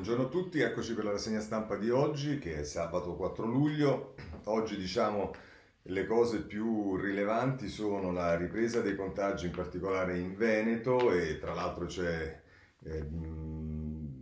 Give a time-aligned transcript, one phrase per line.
[0.00, 4.14] Buongiorno a tutti, eccoci per la rassegna stampa di oggi che è sabato 4 luglio.
[4.44, 5.34] Oggi diciamo
[5.82, 11.52] le cose più rilevanti sono la ripresa dei contagi in particolare in Veneto e tra
[11.52, 12.40] l'altro c'è
[12.82, 13.08] eh,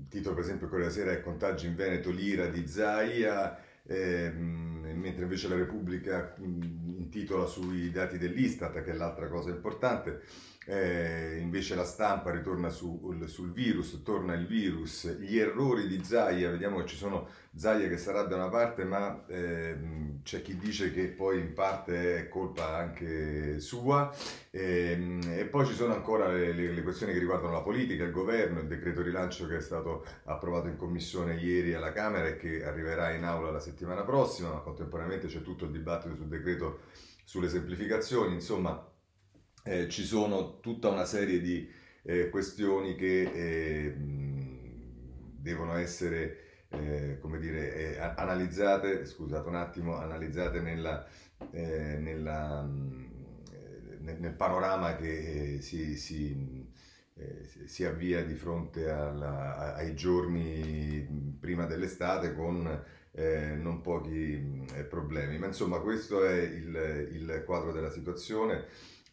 [0.08, 5.46] titolo per esempio Corriere Sera è contagi in Veneto, l'ira di Zaia, eh, mentre invece
[5.46, 10.22] la Repubblica intitola sui dati dell'Istat che è l'altra cosa importante
[10.70, 16.50] eh, invece la stampa ritorna su, sul virus, torna il virus, gli errori di Zaia,
[16.50, 20.92] vediamo che ci sono Zaia che sarà da una parte, ma eh, c'è chi dice
[20.92, 24.14] che poi in parte è colpa anche sua,
[24.50, 28.12] e, e poi ci sono ancora le, le, le, questioni che riguardano la politica, il
[28.12, 32.62] governo, il decreto rilancio che è stato approvato in commissione ieri alla Camera e che
[32.62, 36.80] arriverà in aula la settimana prossima, ma contemporaneamente c'è tutto il dibattito sul decreto
[37.24, 38.96] sulle semplificazioni, insomma
[39.68, 41.70] eh, ci sono tutta una serie di
[42.02, 50.60] eh, questioni che eh, devono essere eh, come dire, eh, analizzate, scusate un attimo, analizzate
[50.60, 51.06] nella,
[51.50, 56.66] eh, nella, nel, nel, panorama che si, si,
[57.66, 65.38] si, avvia di fronte alla, ai giorni prima dell'estate con non pochi problemi.
[65.38, 68.66] Ma insomma questo è il, il quadro della situazione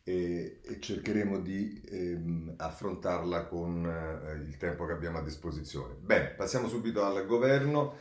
[0.08, 5.96] e, e cercheremo di ehm, affrontarla con eh, il tempo che abbiamo a disposizione.
[6.00, 7.96] Bene, passiamo subito al governo.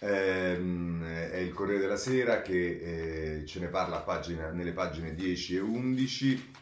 [0.00, 5.56] Ehm, è il Corriere della Sera che eh, ce ne parla pagina, nelle pagine 10
[5.56, 6.52] e 11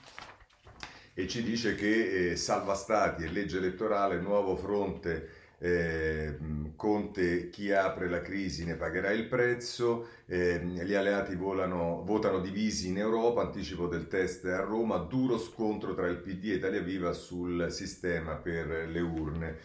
[1.14, 6.36] e ci dice che eh, salva stati e legge elettorale, nuovo fronte eh,
[6.76, 12.88] Conte chi apre la crisi ne pagherà il prezzo, eh, gli alleati volano, votano divisi
[12.88, 17.12] in Europa, anticipo del test a Roma, duro scontro tra il PD e Italia Viva
[17.12, 19.56] sul sistema per le urne.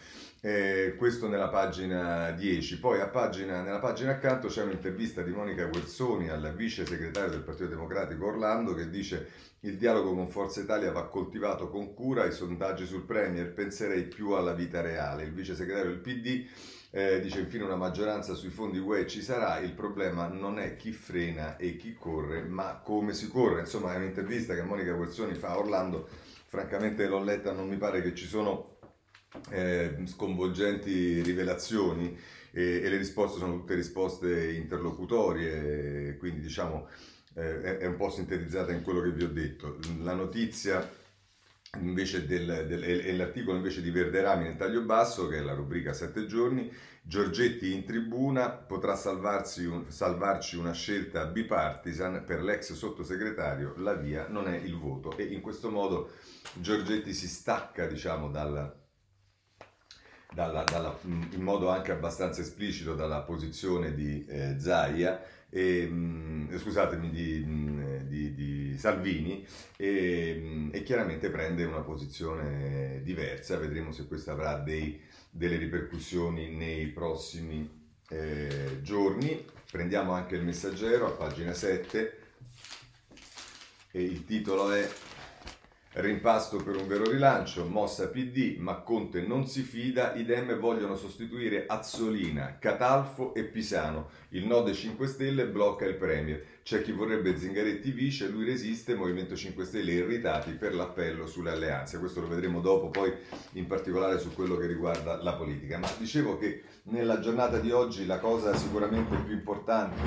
[0.46, 2.78] Eh, questo nella pagina 10.
[2.78, 7.68] Poi pagina, nella pagina accanto c'è un'intervista di Monica Guerzoni al vice segretario del Partito
[7.68, 9.30] Democratico Orlando che dice
[9.60, 14.32] il dialogo con Forza Italia va coltivato con cura, i sondaggi sul Premier penserei più
[14.32, 15.24] alla vita reale.
[15.24, 16.46] Il vice segretario del PD
[16.90, 20.92] eh, dice infine una maggioranza sui fondi UE ci sarà, il problema non è chi
[20.92, 23.60] frena e chi corre, ma come si corre.
[23.60, 26.06] Insomma è un'intervista che Monica Guerzoni fa a Orlando,
[26.44, 28.73] francamente l'ho letta, non mi pare che ci sono
[29.50, 32.16] eh, sconvolgenti rivelazioni
[32.50, 36.88] e, e, le risposte sono tutte risposte interlocutorie, quindi diciamo
[37.34, 39.78] eh, è, è, un po' sintetizzata in quello che vi ho detto.
[40.00, 40.88] La notizia
[41.80, 45.92] invece del, del, è l'articolo invece di Verderami nel taglio basso, che è la rubrica
[45.92, 46.70] 7 giorni,
[47.06, 54.48] Giorgetti in tribuna potrà un, salvarci una scelta bipartisan per l'ex sottosegretario, la via non
[54.48, 56.12] è il voto e in questo modo
[56.54, 58.83] Giorgetti si stacca diciamo dalla
[60.34, 66.56] dalla, dalla, in modo anche abbastanza esplicito dalla posizione di eh, Zaia, e, mh, mm,
[66.56, 69.46] scusatemi, di, mh, mm, di, di Salvini,
[69.76, 73.56] e, mh, mm, e, chiaramente prende una posizione diversa.
[73.56, 75.00] Vedremo se questo avrà dei,
[75.30, 79.44] delle ripercussioni nei prossimi eh, giorni.
[79.70, 82.18] Prendiamo anche il messaggero a pagina 7
[83.92, 84.88] e il titolo è
[85.96, 90.96] Rimpasto per un vero rilancio, mossa PD, ma Conte non si fida, i Dem vogliono
[90.96, 94.08] sostituire Azzolina, Catalfo e Pisano.
[94.30, 96.44] Il Node 5 Stelle blocca il Premier.
[96.64, 102.00] C'è chi vorrebbe Zingaretti vice, lui resiste, Movimento 5 Stelle irritati per l'appello sulle alleanze.
[102.00, 103.12] Questo lo vedremo dopo, poi
[103.52, 105.78] in particolare su quello che riguarda la politica.
[105.78, 110.02] Ma dicevo che nella giornata di oggi la cosa sicuramente più importante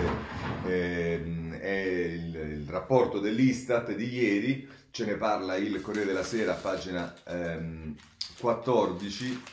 [0.66, 7.14] eh, è il rapporto dell'Istat di ieri ce ne parla il Corriere della Sera, pagina
[7.26, 7.96] ehm,
[8.40, 9.44] 14,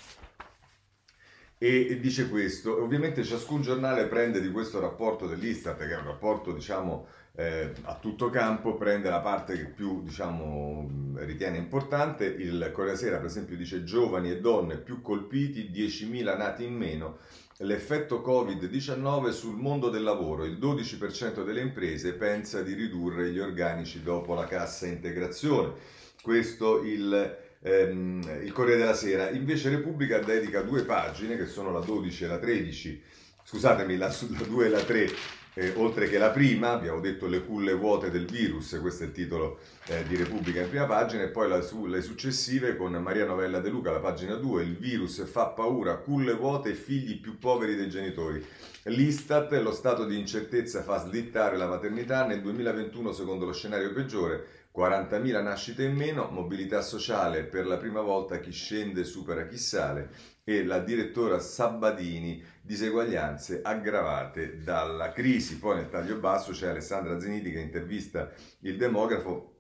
[1.59, 2.83] e dice questo.
[2.83, 7.07] Ovviamente ciascun giornale prende di questo rapporto dell'Istat, che è un rapporto diciamo
[7.37, 12.27] eh, a tutto campo, prende la parte che più diciamo ritiene importante.
[12.27, 16.75] Il Corriere della Sera, per esempio, dice giovani e donne più colpiti, 10.000 nati in
[16.75, 17.19] meno
[17.59, 20.45] L'effetto Covid-19 sul mondo del lavoro.
[20.45, 25.73] Il 12% delle imprese pensa di ridurre gli organici dopo la cassa integrazione.
[26.21, 29.31] Questo il, ehm, il Corriere della Sera.
[29.31, 33.03] Invece Repubblica dedica due pagine, che sono la 12 e la 13,
[33.45, 35.09] scusatemi, la, la 2 e la 3,
[35.55, 39.13] eh, oltre che la prima, abbiamo detto le culle vuote del virus, questo è il
[39.13, 43.25] titolo eh, di Repubblica in prima pagina, e poi la, su, le successive con Maria
[43.25, 47.39] Novella De Luca, la pagina 2, il virus fa paura, culle vuote e figli più
[47.39, 48.45] poveri dei genitori.
[48.85, 54.64] L'Istat, lo stato di incertezza fa slittare la maternità, nel 2021 secondo lo scenario peggiore
[54.77, 60.11] 40.000 nascite in meno, mobilità sociale per la prima volta chi scende supera chi sale
[60.43, 65.59] e la direttora Sabadini, diseguaglianze aggravate dalla crisi.
[65.59, 69.53] Poi nel taglio basso c'è Alessandra Zeniti che intervista il demografo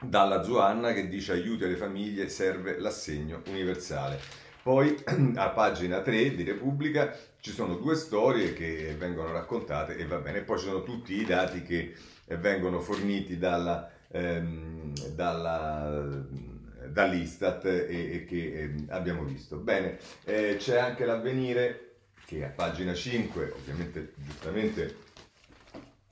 [0.00, 4.20] dalla Zuanna che dice aiuti alle famiglie, serve l'assegno universale.
[4.62, 4.96] Poi
[5.34, 10.42] a pagina 3 di Repubblica ci sono due storie che vengono raccontate e va bene,
[10.42, 11.94] poi ci sono tutti i dati che
[12.38, 16.08] vengono forniti dalla, ehm, dalla,
[16.88, 19.56] dall'Istat e, e che eh, abbiamo visto.
[19.56, 21.80] Bene, eh, c'è anche l'avvenire
[22.24, 24.96] che a pagina 5, ovviamente giustamente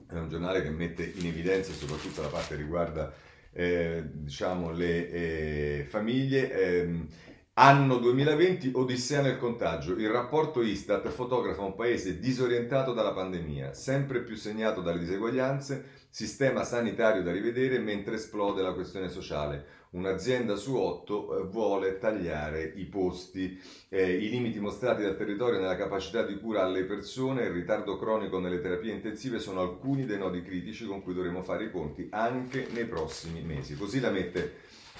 [0.08, 3.12] è un giornale che mette in evidenza soprattutto la parte che riguarda
[3.52, 6.52] eh, diciamo, le eh, famiglie.
[6.52, 7.08] Ehm,
[7.54, 9.92] Anno 2020, Odissea nel contagio.
[9.92, 16.62] Il rapporto Istat fotografa un paese disorientato dalla pandemia, sempre più segnato dalle diseguaglianze, sistema
[16.62, 19.80] sanitario da rivedere mentre esplode la questione sociale.
[19.92, 25.74] Un'azienda su otto eh, vuole tagliare i posti, eh, i limiti mostrati dal territorio nella
[25.74, 30.18] capacità di cura alle persone e il ritardo cronico nelle terapie intensive sono alcuni dei
[30.18, 33.74] nodi critici con cui dovremo fare i conti anche nei prossimi mesi.
[33.74, 34.56] Così la mette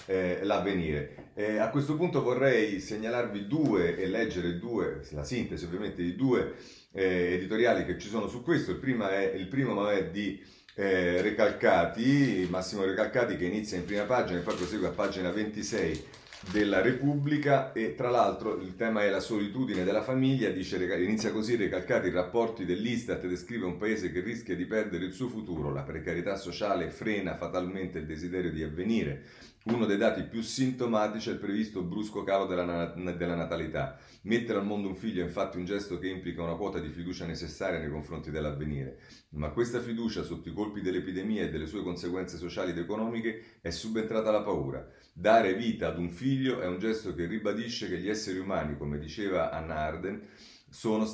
[0.07, 1.33] eh, l'avvenire.
[1.35, 6.55] Eh, a questo punto vorrei segnalarvi due e leggere due, la sintesi ovviamente di due
[6.93, 8.71] eh, editoriali che ci sono su questo.
[8.71, 14.39] Il, è, il primo è di eh, Recalcati, Massimo Recalcati che inizia in prima pagina
[14.39, 16.05] e poi prosegue a pagina 26
[16.51, 21.57] della Repubblica e tra l'altro il tema è la solitudine della famiglia, dice, inizia così
[21.57, 25.83] Recalcati, i rapporti dell'Istat descrive un paese che rischia di perdere il suo futuro, la
[25.83, 29.23] precarietà sociale frena fatalmente il desiderio di avvenire,
[29.65, 32.87] uno dei dati più sintomatici è il previsto brusco calo della,
[33.17, 33.97] della, natalità.
[34.23, 37.27] Mettere al mondo un figlio è infatti un gesto che implica una quota di fiducia
[37.27, 38.99] necessaria nei confronti dell'avvenire,
[39.31, 43.71] ma questa fiducia sotto i colpi dell'epidemia e delle sue conseguenze sociali ed economiche è
[43.71, 44.85] subentrata la paura.
[45.13, 48.99] Dare vita ad un figlio è un gesto che ribadisce che gli esseri umani, come
[48.99, 50.27] diceva Anna Arden,
[50.69, 51.05] sono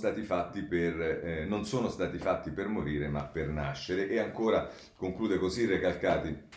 [0.69, 5.67] per, eh, non sono stati fatti per morire ma per nascere e ancora conclude così
[5.67, 6.48] Recalcati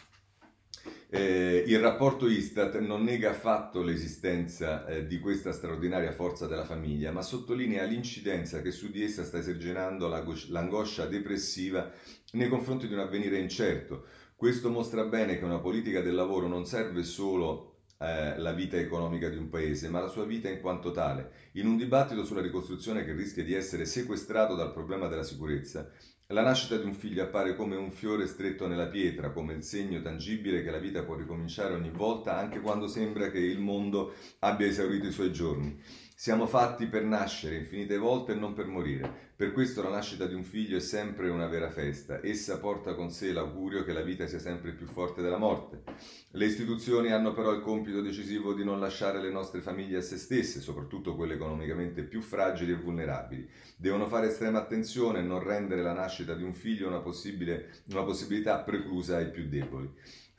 [1.13, 7.11] eh, il rapporto Istat non nega affatto l'esistenza eh, di questa straordinaria forza della famiglia,
[7.11, 11.91] ma sottolinea l'incidenza che su di essa sta esercitando l'angoscia depressiva
[12.31, 14.05] nei confronti di un avvenire incerto.
[14.37, 19.27] Questo mostra bene che una politica del lavoro non serve solo eh, la vita economica
[19.27, 21.49] di un paese, ma la sua vita in quanto tale.
[21.53, 25.91] In un dibattito sulla ricostruzione che rischia di essere sequestrato dal problema della sicurezza,
[26.31, 30.01] la nascita di un figlio appare come un fiore stretto nella pietra, come il segno
[30.01, 34.67] tangibile che la vita può ricominciare ogni volta, anche quando sembra che il mondo abbia
[34.67, 35.77] esaurito i suoi giorni.
[36.21, 39.31] Siamo fatti per nascere infinite volte e non per morire.
[39.35, 42.21] Per questo la nascita di un figlio è sempre una vera festa.
[42.21, 45.81] Essa porta con sé l'augurio che la vita sia sempre più forte della morte.
[46.29, 50.17] Le istituzioni hanno però il compito decisivo di non lasciare le nostre famiglie a se
[50.17, 53.49] stesse, soprattutto quelle economicamente più fragili e vulnerabili.
[53.75, 58.59] Devono fare estrema attenzione e non rendere la nascita di un figlio una, una possibilità
[58.59, 59.91] preclusa ai più deboli.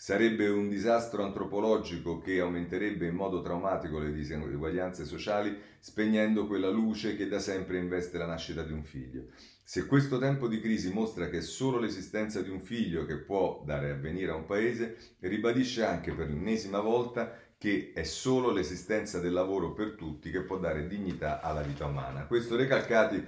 [0.03, 7.15] Sarebbe un disastro antropologico che aumenterebbe in modo traumatico le diseguaglianze sociali, spegnendo quella luce
[7.15, 9.27] che da sempre investe la nascita di un figlio.
[9.63, 13.63] Se questo tempo di crisi mostra che è solo l'esistenza di un figlio che può
[13.65, 19.33] dare avvenire a un paese, ribadisce anche per l'ennesima volta che è solo l'esistenza del
[19.33, 22.27] lavoro per tutti che può dare dignità alla vita umana.
[22.27, 23.25] Questo recalcati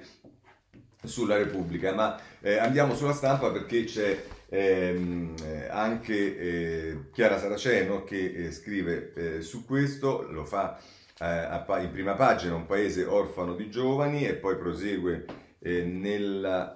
[1.04, 8.04] sulla Repubblica, ma eh, andiamo sulla stampa perché c'è ehm, eh, anche eh, Chiara Saraceno
[8.04, 10.78] che eh, scrive eh, su questo, lo fa
[11.18, 16.74] eh, in prima pagina, un paese orfano di giovani e poi prosegue nella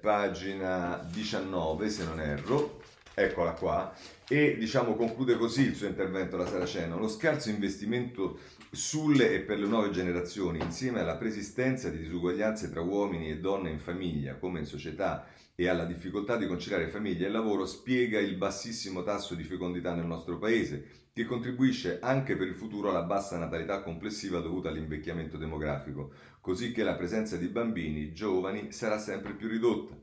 [0.00, 2.80] pagina 19 se non erro,
[3.12, 3.92] eccola qua,
[4.26, 8.38] e diciamo conclude così il suo intervento la Saraceno, lo scarso investimento
[8.70, 13.68] sulle e per le nuove generazioni, insieme alla persistenza di disuguaglianze tra uomini e donne
[13.68, 15.26] in famiglia, come in società,
[15.60, 20.06] e alla difficoltà di conciliare famiglia e lavoro spiega il bassissimo tasso di fecondità nel
[20.06, 26.12] nostro paese, che contribuisce anche per il futuro alla bassa natalità complessiva dovuta all'invecchiamento demografico,
[26.40, 29.94] così che la presenza di bambini giovani sarà sempre più ridotta.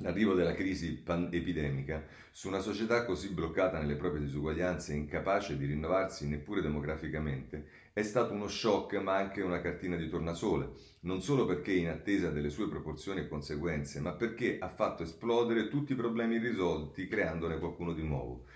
[0.00, 5.56] L'arrivo della crisi pan- epidemica su una società così bloccata nelle proprie disuguaglianze e incapace
[5.56, 11.20] di rinnovarsi neppure demograficamente è stato uno shock ma anche una cartina di tornasole, non
[11.20, 15.92] solo perché in attesa delle sue proporzioni e conseguenze, ma perché ha fatto esplodere tutti
[15.92, 18.46] i problemi irrisolti creandone qualcuno di nuovo.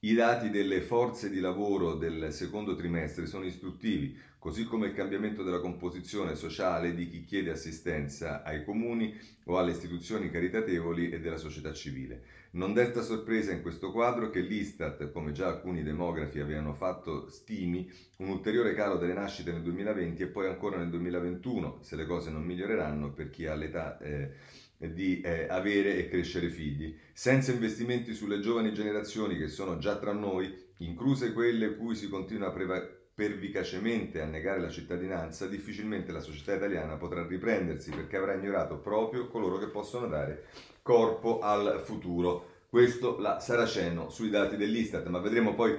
[0.00, 5.42] I dati delle forze di lavoro del secondo trimestre sono istruttivi, così come il cambiamento
[5.42, 11.38] della composizione sociale di chi chiede assistenza ai comuni o alle istituzioni caritatevoli e della
[11.38, 12.24] società civile.
[12.50, 17.90] Non desta sorpresa in questo quadro che l'Istat, come già alcuni demografi avevano fatto, stimi
[18.18, 22.30] un ulteriore calo delle nascite nel 2020 e poi ancora nel 2021, se le cose
[22.30, 24.30] non miglioreranno per chi ha l'età eh,
[24.76, 26.94] di eh, avere e crescere figli.
[27.14, 32.48] Senza investimenti sulle giovani generazioni che sono già tra noi, incluse quelle cui si continua
[32.48, 38.34] a prevalere pervicacemente a negare la cittadinanza, difficilmente la società italiana potrà riprendersi perché avrà
[38.34, 40.46] ignorato proprio coloro che possono dare
[40.82, 42.52] corpo al futuro.
[42.68, 45.78] Questo la Saraceno sui dati dell'Istat, ma vedremo poi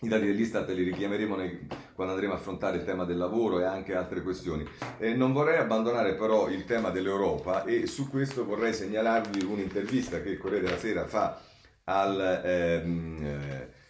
[0.00, 3.64] i dati dell'Istat li richiameremo nei, quando andremo a affrontare il tema del lavoro e
[3.64, 4.66] anche altre questioni.
[4.98, 10.30] Eh, non vorrei abbandonare però il tema dell'Europa e su questo vorrei segnalarvi un'intervista che
[10.30, 11.40] il Corriere della Sera fa
[11.84, 12.42] al...
[12.44, 13.80] Ehm, eh,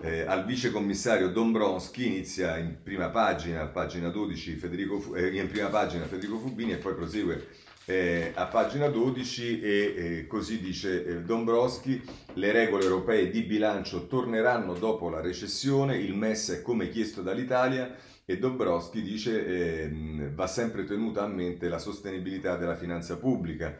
[0.00, 5.68] eh, al vice commissario Dombronski, inizia in prima pagina, pagina 12, Federico, eh, in prima
[5.68, 7.48] pagina Federico Fubini e poi prosegue
[7.86, 12.02] eh, a pagina 12 e così dice eh, Dombrovski,
[12.34, 17.94] le regole europee di bilancio torneranno dopo la recessione, il MES è come chiesto dall'Italia
[18.26, 23.76] e Dombrovski dice ehm, va sempre tenuta a mente la sostenibilità della finanza pubblica.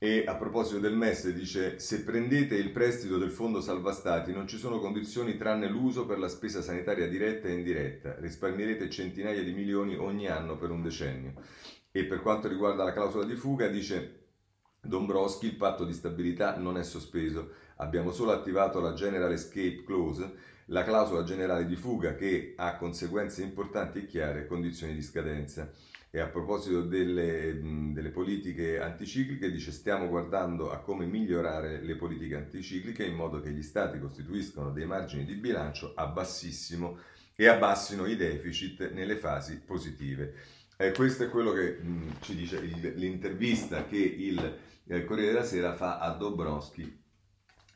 [0.00, 4.46] E a proposito del MES dice se prendete il prestito del fondo salva stati non
[4.46, 9.52] ci sono condizioni tranne l'uso per la spesa sanitaria diretta e indiretta, risparmierete centinaia di
[9.52, 11.32] milioni ogni anno per un decennio.
[11.90, 14.26] E per quanto riguarda la clausola di fuga dice
[14.80, 20.32] Dombrowski il patto di stabilità non è sospeso, abbiamo solo attivato la General Escape Clause,
[20.66, 25.72] la clausola generale di fuga che ha conseguenze importanti e chiare condizioni di scadenza.
[26.10, 27.60] E a proposito delle,
[27.92, 33.50] delle, politiche anticicliche, dice stiamo guardando a come migliorare le politiche anticicliche in modo che
[33.50, 36.98] gli stati costituiscano dei margini di bilancio a bassissimo
[37.34, 40.34] e abbassino i deficit nelle fasi positive.
[40.78, 45.44] Eh, questo è quello che mh, ci dice il, l'intervista che il eh, Corriere della
[45.44, 46.97] Sera fa a Dobrowski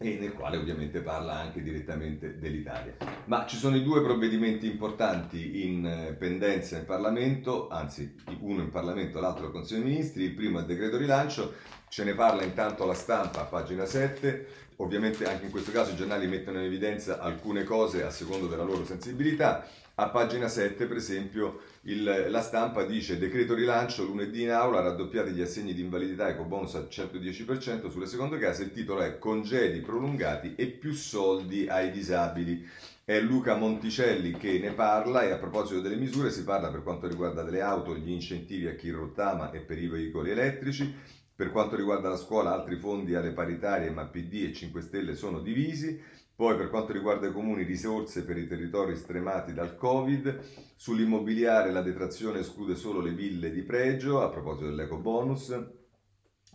[0.02, 2.96] e nel quale ovviamente parla anche direttamente dell'Italia.
[3.26, 8.70] Ma ci sono i due provvedimenti importanti in eh, pendenza in Parlamento, anzi uno in
[8.70, 11.54] Parlamento, l'altro al Consiglio dei Ministri, il primo è il decreto rilancio,
[11.88, 15.96] ce ne parla intanto la stampa a pagina 7, ovviamente anche in questo caso i
[15.96, 19.66] giornali mettono in evidenza alcune cose a secondo della loro sensibilità,
[20.02, 25.30] a pagina 7, per esempio, il, la stampa dice decreto rilancio lunedì in aula, raddoppiati
[25.30, 28.64] gli assegni di invalidità e bonus al 110% sulle seconde case.
[28.64, 32.66] Il titolo è Congedi prolungati e più soldi ai disabili.
[33.04, 37.06] È Luca Monticelli che ne parla e a proposito delle misure si parla per quanto
[37.06, 40.94] riguarda delle auto, gli incentivi a chi rottama e per i veicoli elettrici.
[41.34, 45.40] Per quanto riguarda la scuola, altri fondi alle paritarie, ma PD e 5 Stelle sono
[45.40, 46.00] divisi.
[46.42, 50.40] Poi per quanto riguarda i comuni, risorse per i territori stremati dal Covid.
[50.74, 55.56] Sull'immobiliare la detrazione esclude solo le ville di pregio, a proposito dell'eco bonus,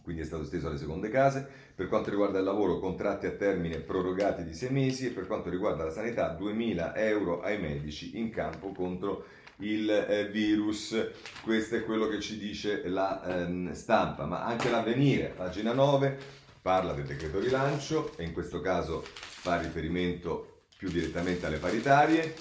[0.01, 1.47] quindi è stato esteso alle seconde case.
[1.73, 5.49] Per quanto riguarda il lavoro, contratti a termine prorogati di sei mesi e per quanto
[5.49, 9.23] riguarda la sanità, 2.000 euro ai medici in campo contro
[9.59, 11.11] il eh, virus.
[11.41, 16.91] Questo è quello che ci dice la ehm, stampa, ma anche l'avvenire, pagina 9, parla
[16.91, 22.35] del decreto rilancio e in questo caso fa riferimento più direttamente alle paritarie,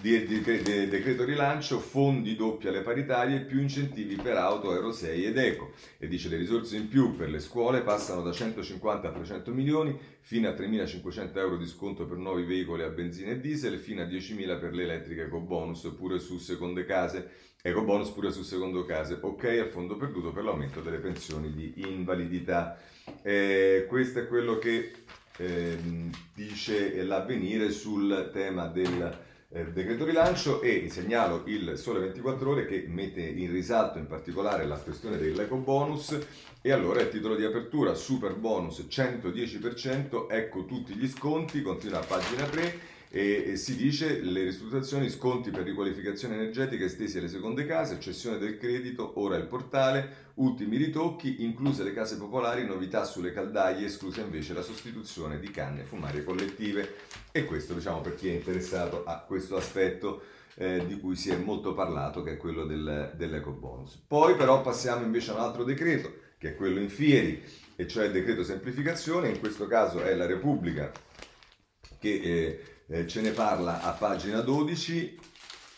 [0.00, 5.72] di, decreto rilancio, fondi doppi alle paritarie, più incentivi per auto, Euro 6 ed Eco.
[5.98, 9.98] E dice le risorse in più per le scuole passano da 150 a 300 milioni,
[10.20, 14.06] fino a 3.500 euro di sconto per nuovi veicoli a benzina e diesel, fino a
[14.06, 17.50] 10.000 per le elettriche eco bonus pure su seconde case.
[17.64, 19.18] Eco bonus pure su seconde case.
[19.20, 22.76] Ok a fondo perduto per l'aumento delle pensioni di invalidità.
[23.22, 24.90] Eh, questo è quello che
[25.36, 25.78] eh,
[26.34, 29.16] dice l'avvenire sul tema del
[29.50, 34.66] eh, decreto rilancio e segnalo il Sole 24 Ore che mette in risalto in particolare
[34.66, 36.18] la questione dell'eco bonus
[36.60, 42.04] e allora il titolo di apertura super bonus 110% ecco tutti gli sconti continua a
[42.04, 48.00] pagina 3 e, si dice le ristrutturazioni, sconti per riqualificazione energetica estesi alle seconde case,
[48.00, 53.84] cessione del credito, ora il portale, ultimi ritocchi, incluse le case popolari, novità sulle caldaie,
[53.84, 56.94] esclusa invece la sostituzione di canne fumarie collettive.
[57.32, 60.22] E questo diciamo per chi è interessato a questo aspetto
[60.54, 63.94] eh, di cui si è molto parlato, che è quello del, dell'eco bonus.
[64.06, 67.42] Poi però passiamo invece a un altro decreto, che è quello in fieri,
[67.76, 70.90] e cioè il decreto semplificazione, in questo caso è la Repubblica
[71.98, 72.08] che...
[72.08, 75.18] Eh, eh, ce ne parla a pagina 12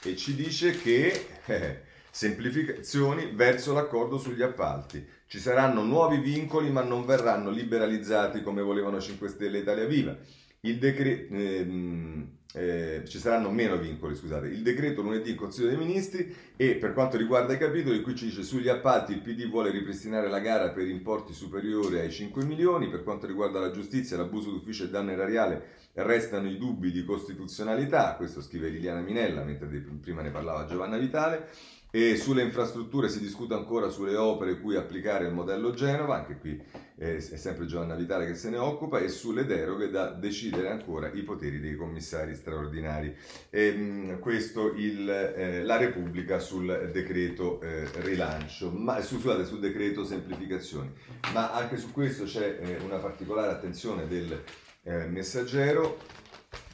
[0.02, 5.04] e ci dice che eh, semplificazioni verso l'accordo sugli appalti.
[5.26, 10.16] Ci saranno nuovi vincoli ma non verranno liberalizzati come volevano 5 Stelle e Italia Viva.
[10.60, 14.46] Il, decre- ehm, eh, ci saranno meno vincoli, scusate.
[14.46, 18.26] Il decreto lunedì in Consiglio dei Ministri e per quanto riguarda i capitoli, qui ci
[18.26, 22.88] dice sugli appalti il PD vuole ripristinare la gara per importi superiori ai 5 milioni,
[22.88, 28.14] per quanto riguarda la giustizia, l'abuso d'ufficio e danno erariale restano i dubbi di costituzionalità,
[28.14, 29.66] questo scrive Liliana Minella, mentre
[30.00, 31.48] prima ne parlava Giovanna Vitale.
[31.94, 36.60] E sulle infrastrutture si discute ancora sulle opere cui applicare il modello Genova, anche qui
[36.96, 41.08] eh, è sempre Giovanna Vitale che se ne occupa, e sulle deroghe da decidere ancora
[41.12, 43.14] i poteri dei commissari straordinari.
[43.48, 50.04] E, mh, questo il, eh, la Repubblica sul decreto eh, rilancio, ma, scusate, sul decreto
[50.04, 50.92] semplificazioni.
[51.32, 54.42] Ma anche su questo c'è eh, una particolare attenzione del
[54.84, 55.98] eh, messaggero,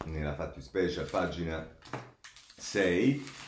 [0.07, 1.67] nella fattispecie a pagina
[2.57, 3.38] 6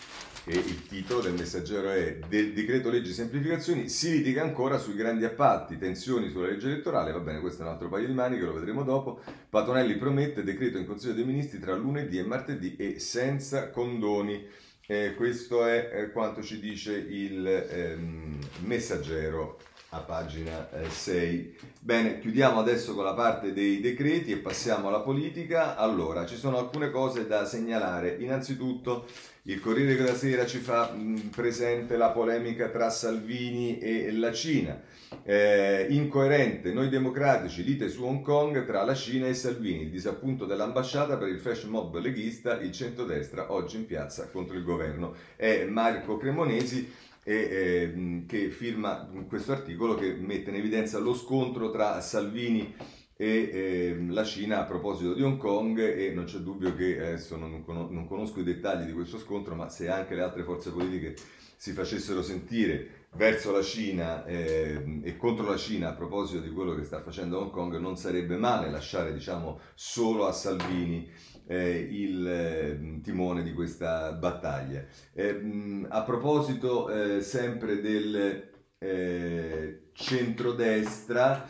[0.45, 5.25] e il titolo del messaggero è del decreto legge semplificazioni si litiga ancora sui grandi
[5.25, 8.53] appalti, tensioni sulla legge elettorale, va bene questo è un altro paio di maniche, lo
[8.53, 13.71] vedremo dopo, Patonelli promette decreto in Consiglio dei Ministri tra lunedì e martedì e senza
[13.71, 14.45] condoni.
[14.85, 19.59] Eh, questo è eh, quanto ci dice il ehm, messaggero
[19.95, 21.57] a pagina eh, 6.
[21.81, 25.77] Bene, chiudiamo adesso con la parte dei decreti e passiamo alla politica.
[25.77, 28.17] Allora, ci sono alcune cose da segnalare.
[28.21, 29.07] Innanzitutto,
[29.43, 34.81] il Corriere della Sera ci fa mh, presente la polemica tra Salvini e la Cina.
[35.25, 40.47] Eh, incoerente, noi democratici, lite su Hong Kong tra la Cina e Salvini, il disappunto
[40.47, 45.15] dell'ambasciata per il flash mob leghista, il centrodestra oggi in piazza contro il governo.
[45.37, 51.71] È Marco Cremonesi e, eh, che firma questo articolo che mette in evidenza lo scontro
[51.71, 52.75] tra Salvini
[53.17, 57.37] e eh, la Cina a proposito di Hong Kong e non c'è dubbio che adesso
[57.37, 61.15] non, non conosco i dettagli di questo scontro, ma se anche le altre forze politiche
[61.57, 66.75] si facessero sentire verso la Cina eh, e contro la Cina a proposito di quello
[66.75, 71.09] che sta facendo Hong Kong, non sarebbe male lasciare diciamo, solo a Salvini
[71.47, 74.85] eh, il eh, timone di questa battaglia.
[75.13, 81.49] Eh, mh, a proposito eh, sempre del eh, centrodestra,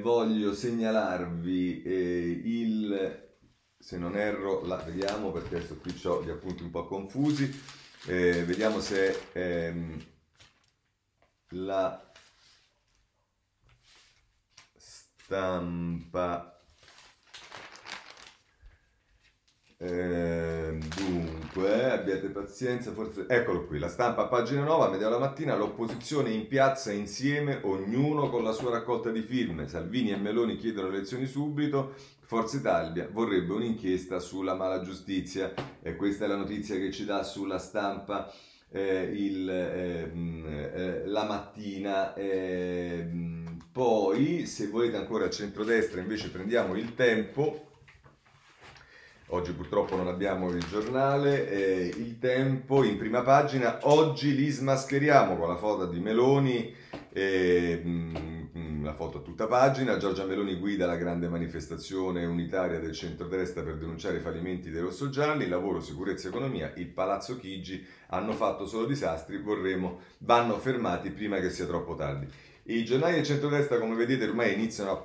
[0.00, 3.28] voglio segnalarvi il,
[3.78, 7.50] se non erro, la vediamo perché adesso qui ho gli appunti un po' confusi,
[8.06, 10.04] vediamo se ehm,
[11.50, 12.12] la
[14.76, 16.51] stampa
[19.84, 23.26] Eh, dunque, abbiate pazienza, forse...
[23.26, 28.30] Eccolo qui, la stampa, pagina 9, a media la mattina, l'opposizione in piazza insieme, ognuno
[28.30, 29.66] con la sua raccolta di firme.
[29.66, 35.52] Salvini e Meloni chiedono elezioni subito, Forza Italia vorrebbe un'inchiesta sulla mala giustizia.
[35.82, 38.32] E questa è la notizia che ci dà sulla stampa
[38.70, 42.14] eh, il, ehm, eh, la mattina.
[42.14, 47.70] Ehm, poi, se volete ancora a centrodestra, invece prendiamo il tempo
[49.34, 55.38] Oggi purtroppo non abbiamo il giornale, eh, il tempo in prima pagina, oggi li smascheriamo
[55.38, 56.74] con la foto di Meloni,
[57.14, 62.92] eh, mh, la foto a tutta pagina, Giorgia Meloni guida la grande manifestazione unitaria del
[62.92, 67.82] centro-destra per denunciare i fallimenti dei rossogialli, lavoro, sicurezza e economia, il Palazzo Chigi.
[68.08, 72.28] Hanno fatto solo disastri, vorremmo, vanno fermati prima che sia troppo tardi.
[72.64, 75.02] I giornali del centrodestra, come vedete, ormai iniziano a,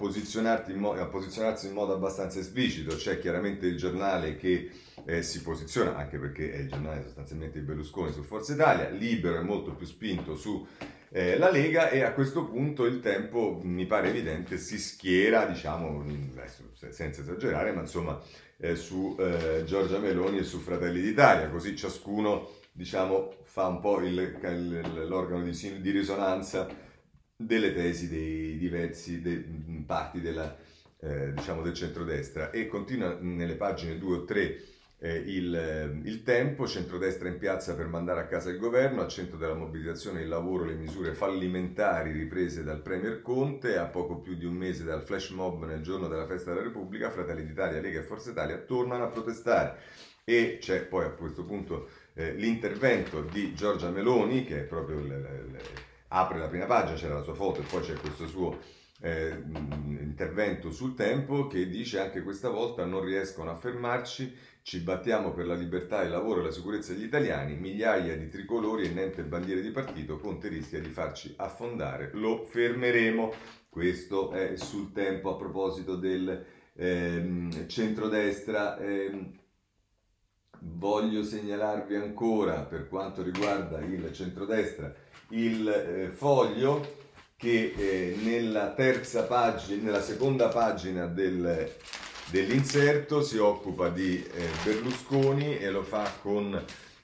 [0.76, 2.96] mo- a, posizionarsi in modo abbastanza esplicito.
[2.96, 4.70] C'è chiaramente il giornale che
[5.06, 9.38] eh, si posiziona, anche perché è il giornale sostanzialmente di Berlusconi su Forza Italia, libero
[9.40, 10.68] e molto più spinto su
[11.10, 16.06] eh, la Lega e a questo punto il tempo, mi pare evidente, si schiera, diciamo,
[16.90, 18.22] senza esagerare, ma insomma,
[18.58, 24.00] eh, su eh, Giorgia Meloni e su Fratelli d'Italia, così ciascuno, diciamo, fa un po'
[24.02, 26.86] il, il, l'organo di, di risonanza
[27.38, 29.46] delle tesi dei diversi de,
[29.86, 30.58] parti della,
[31.00, 32.50] eh, diciamo del centrodestra.
[32.50, 34.62] E continua nelle pagine 2 o 3
[35.00, 39.38] eh, il, il, tempo, centrodestra in piazza per mandare a casa il governo, al centro
[39.38, 44.46] della mobilitazione il lavoro, le misure fallimentari riprese dal Premier Conte, a poco più di
[44.46, 48.04] un mese dal flash mob nel giorno della festa della Repubblica, Fratelli d'Italia, Lega e
[48.04, 49.78] Forza Italia tornano a protestare.
[50.24, 55.06] E c'è poi a questo punto eh, l'intervento di Giorgia Meloni che è proprio il,
[55.06, 55.58] il
[56.10, 58.58] apre la prima pagina, c'è la sua foto e poi c'è questo suo
[59.02, 59.44] eh,
[60.00, 65.46] intervento sul tempo che dice anche questa volta non riescono a fermarci, ci battiamo per
[65.46, 69.62] la libertà, il lavoro e la sicurezza degli italiani, migliaia di tricolori e niente bandiere
[69.62, 73.32] di partito, Conte rischia di farci affondare, lo fermeremo.
[73.70, 78.78] Questo è sul tempo a proposito del eh, centrodestra.
[78.78, 79.32] Eh,
[80.60, 84.94] voglio segnalarvi ancora per quanto riguarda il centrodestra
[85.30, 86.96] il eh, foglio
[87.36, 91.70] che eh, nella terza pagina, nella seconda pagina del
[92.30, 96.62] dell'inserto, si occupa di eh, Berlusconi e lo fa con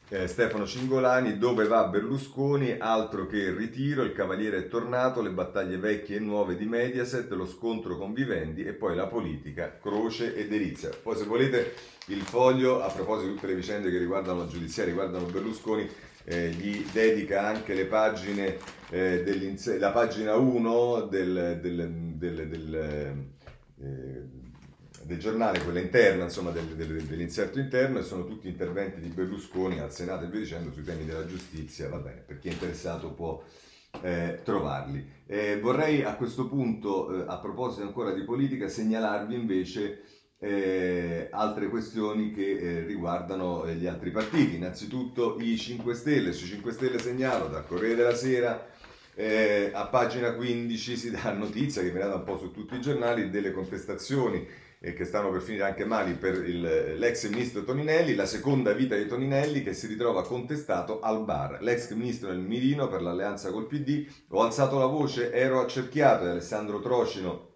[0.09, 5.29] eh, Stefano Cingolani, dove va Berlusconi, altro che il ritiro, il cavaliere è tornato, le
[5.29, 10.35] battaglie vecchie e nuove di Mediaset, lo scontro con Vivendi e poi la politica, croce
[10.35, 10.89] e delizia.
[10.89, 11.73] Poi se volete
[12.07, 15.89] il foglio, a proposito di tutte le vicende che riguardano la giudizia, riguardano Berlusconi,
[16.25, 18.57] eh, gli dedica anche le pagine
[18.89, 19.23] eh,
[19.79, 23.27] la pagina 1 del, del, del, del
[23.81, 24.41] eh,
[25.05, 29.79] del giornale, quella interna, insomma, del, del, dell'inserto interno, e sono tutti interventi di Berlusconi
[29.79, 33.11] al Senato e via dicendo sui temi della giustizia, va bene, per chi è interessato
[33.11, 33.43] può
[34.01, 35.05] eh, trovarli.
[35.25, 40.03] Eh, vorrei a questo punto, eh, a proposito ancora di politica, segnalarvi invece
[40.43, 44.55] eh, altre questioni che eh, riguardano eh, gli altri partiti.
[44.55, 48.67] Innanzitutto i 5 Stelle, sui 5 Stelle segnalo dal Corriere della Sera,
[49.15, 52.81] eh, a pagina 15 si dà notizia che viene data un po' su tutti i
[52.81, 54.45] giornali delle contestazioni
[54.81, 58.97] e che stanno per finire anche male per il, l'ex ministro Toninelli, la seconda vita
[58.97, 61.61] di Toninelli che si ritrova contestato al bar.
[61.61, 66.31] L'ex ministro nel mirino per l'alleanza col PD, ho alzato la voce, ero accerchiato, è
[66.31, 67.51] Alessandro Trocino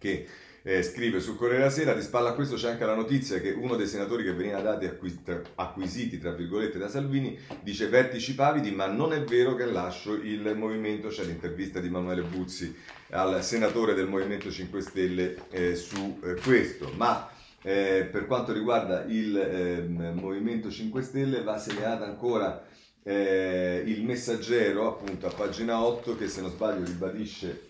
[0.00, 0.26] che
[0.62, 3.50] eh, scrive sul Corriere della Sera, di spalla a questo c'è anche la notizia che
[3.50, 8.34] uno dei senatori che veniva dati acquis- tra- acquisiti tra virgolette da Salvini dice vertici
[8.34, 12.74] pavidi ma non è vero che lascio il movimento, c'è l'intervista di Emanuele Buzzi
[13.10, 17.28] al senatore del Movimento 5 Stelle eh, su eh, questo, ma
[17.62, 22.66] eh, per quanto riguarda il ehm, Movimento 5 Stelle va segnalata ancora
[23.02, 27.68] eh, il messaggero appunto a pagina 8 che se non sbaglio ribadisce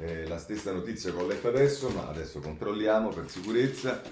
[0.00, 4.02] eh, la stessa notizia che ho letto adesso, ma adesso controlliamo per sicurezza.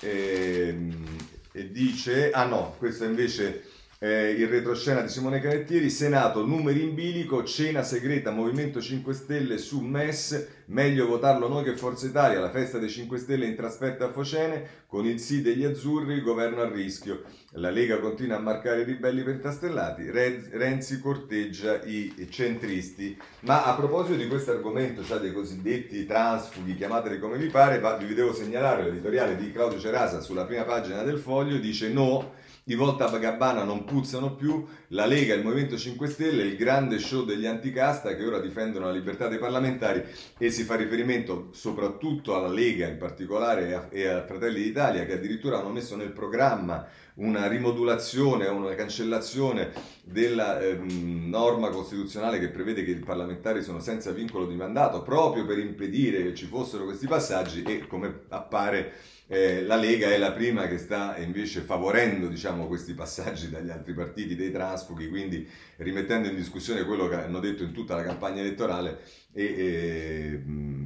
[0.00, 1.18] E, ehm,
[1.52, 3.64] e dice, ah no, questo invece
[3.98, 9.56] eh, il retroscena di Simone Canettieri, Senato, numeri in bilico, cena segreta, Movimento 5 Stelle
[9.56, 14.06] su MES, meglio votarlo noi che Forza Italia, la festa dei 5 Stelle in trasferta
[14.06, 17.22] a Focene, con il sì degli azzurri, il governo a rischio.
[17.52, 23.16] La Lega continua a marcare i ribelli pentastellati, Renzi corteggia i centristi.
[23.40, 28.14] Ma a proposito di questo argomento, cioè dei cosiddetti transfughi, chiamateli come vi pare, vi
[28.14, 33.08] devo segnalare l'editoriale di Claudio Cerasa sulla prima pagina del foglio, dice no di volta
[33.08, 37.46] a Gabbana non puzzano più, la Lega il Movimento 5 Stelle, il grande show degli
[37.46, 40.02] anticasta che ora difendono la libertà dei parlamentari
[40.36, 45.58] e si fa riferimento soprattutto alla Lega in particolare e a Fratelli d'Italia che addirittura
[45.58, 49.70] hanno messo nel programma una rimodulazione, una cancellazione
[50.02, 55.44] della eh, norma costituzionale che prevede che i parlamentari sono senza vincolo di mandato proprio
[55.44, 58.94] per impedire che ci fossero questi passaggi e come appare
[59.28, 63.92] eh, la Lega è la prima che sta invece favorendo diciamo, questi passaggi dagli altri
[63.92, 68.40] partiti dei transfughi, quindi rimettendo in discussione quello che hanno detto in tutta la campagna
[68.40, 69.00] elettorale
[69.36, 70.42] e, e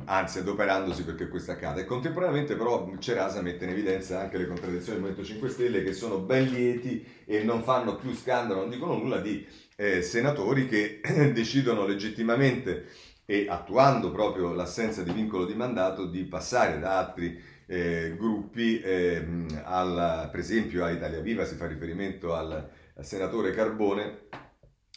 [0.07, 1.81] anzi adoperandosi perché questo accada.
[1.81, 5.93] E contemporaneamente però Cerasa mette in evidenza anche le contraddizioni del Movimento 5 Stelle che
[5.93, 11.01] sono ben lieti e non fanno più scandalo, non dicono nulla di eh, senatori che
[11.33, 12.87] decidono legittimamente
[13.25, 19.25] e attuando proprio l'assenza di vincolo di mandato di passare da altri eh, gruppi, eh,
[19.63, 24.23] al, per esempio a Italia Viva si fa riferimento al, al senatore Carbone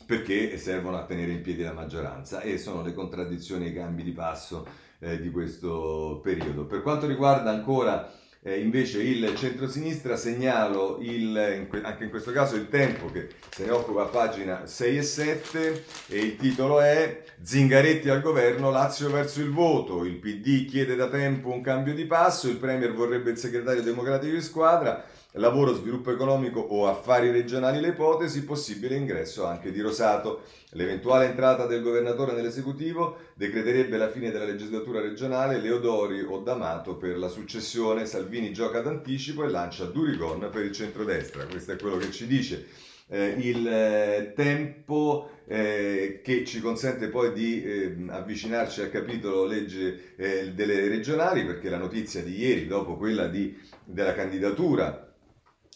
[0.06, 4.04] perché servono a tenere in piedi la maggioranza e sono le contraddizioni e i cambi
[4.04, 4.66] di passo
[5.00, 6.66] eh, di questo periodo.
[6.66, 8.12] Per quanto riguarda ancora
[8.46, 13.72] eh, invece il centrosinistra segnalo il, anche in questo caso il tempo che se ne
[13.72, 19.39] occupa a pagina 6 e 7 e il titolo è Zingaretti al governo, Lazio verso
[19.39, 23.38] il voto, il PD chiede da tempo un cambio di passo, il Premier vorrebbe il
[23.38, 29.72] segretario democratico di squadra, lavoro, sviluppo economico o affari regionali le ipotesi, possibile ingresso anche
[29.72, 30.41] di Rosato.
[30.72, 37.17] L'eventuale entrata del governatore nell'esecutivo decreterebbe la fine della legislatura regionale, Leodori o D'Amato per
[37.17, 41.46] la successione, Salvini gioca d'anticipo e lancia Durigon per il centrodestra.
[41.46, 42.67] Questo è quello che ci dice
[43.08, 50.15] eh, il eh, tempo eh, che ci consente poi di eh, avvicinarci al capitolo legge
[50.15, 55.12] eh, delle regionali, perché la notizia di ieri, dopo quella di, della candidatura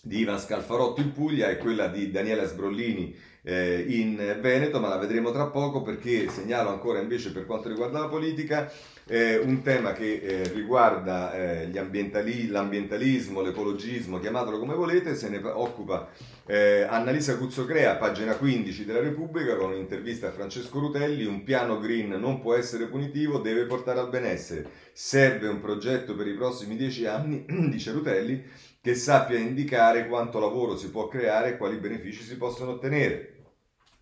[0.03, 4.97] di Ivan Scalfarotto in Puglia e quella di Daniela Sbrollini eh, in Veneto, ma la
[4.97, 8.69] vedremo tra poco perché segnalo ancora invece per quanto riguarda la politica
[9.07, 15.39] eh, un tema che eh, riguarda eh, ambientali- l'ambientalismo, l'ecologismo, chiamatelo come volete, se ne
[15.41, 16.09] occupa
[16.45, 22.09] eh, Annalisa Cuzzocrea, pagina 15 della Repubblica, con un'intervista a Francesco Rutelli, un piano green
[22.19, 27.05] non può essere punitivo, deve portare al benessere, serve un progetto per i prossimi dieci
[27.05, 28.43] anni, dice Rutelli,
[28.81, 33.33] che sappia indicare quanto lavoro si può creare e quali benefici si possono ottenere.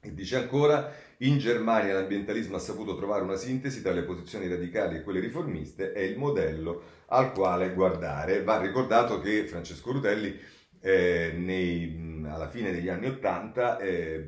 [0.01, 4.97] E dice ancora, in Germania l'ambientalismo ha saputo trovare una sintesi tra le posizioni radicali
[4.97, 8.43] e quelle riformiste, è il modello al quale guardare.
[8.43, 10.39] Va ricordato che Francesco Rutelli
[10.81, 14.27] eh, nei, alla fine degli anni Ottanta eh,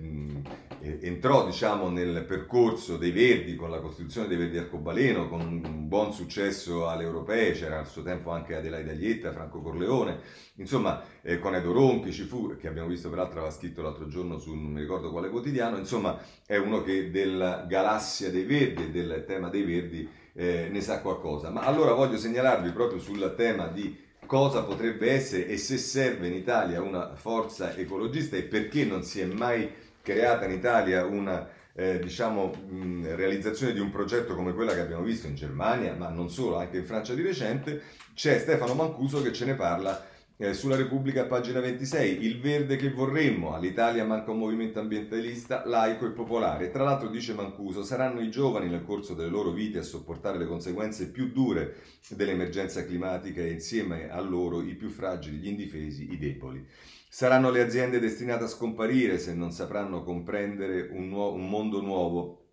[0.81, 6.13] entrò diciamo, nel percorso dei Verdi con la costituzione dei Verdi Arcobaleno, con un buon
[6.13, 10.19] successo alle europee, c'era al suo tempo anche Adelaide Aglietta, Franco Corleone,
[10.55, 14.37] insomma eh, con Edo Ronchi ci fu, che abbiamo visto peraltro aveva scritto l'altro giorno
[14.37, 18.89] su non mi ricordo quale quotidiano, insomma è uno che della galassia dei Verdi e
[18.91, 21.49] del tema dei Verdi eh, ne sa qualcosa.
[21.49, 26.33] Ma allora voglio segnalarvi proprio sul tema di cosa potrebbe essere e se serve in
[26.33, 31.99] Italia una forza ecologista e perché non si è mai creata in Italia una eh,
[31.99, 36.29] diciamo, mh, realizzazione di un progetto come quella che abbiamo visto in Germania, ma non
[36.29, 37.81] solo, anche in Francia di recente,
[38.15, 40.01] c'è Stefano Mancuso che ce ne parla
[40.39, 46.05] eh, sulla Repubblica, pagina 26, il verde che vorremmo, all'Italia manca un movimento ambientalista laico
[46.05, 46.69] e popolare.
[46.69, 50.45] Tra l'altro, dice Mancuso, saranno i giovani nel corso delle loro vite a sopportare le
[50.45, 51.77] conseguenze più dure
[52.09, 56.63] dell'emergenza climatica e insieme a loro i più fragili, gli indifesi, i deboli.
[57.09, 62.46] Saranno le aziende destinate a scomparire se non sapranno comprendere un, nuovo, un mondo nuovo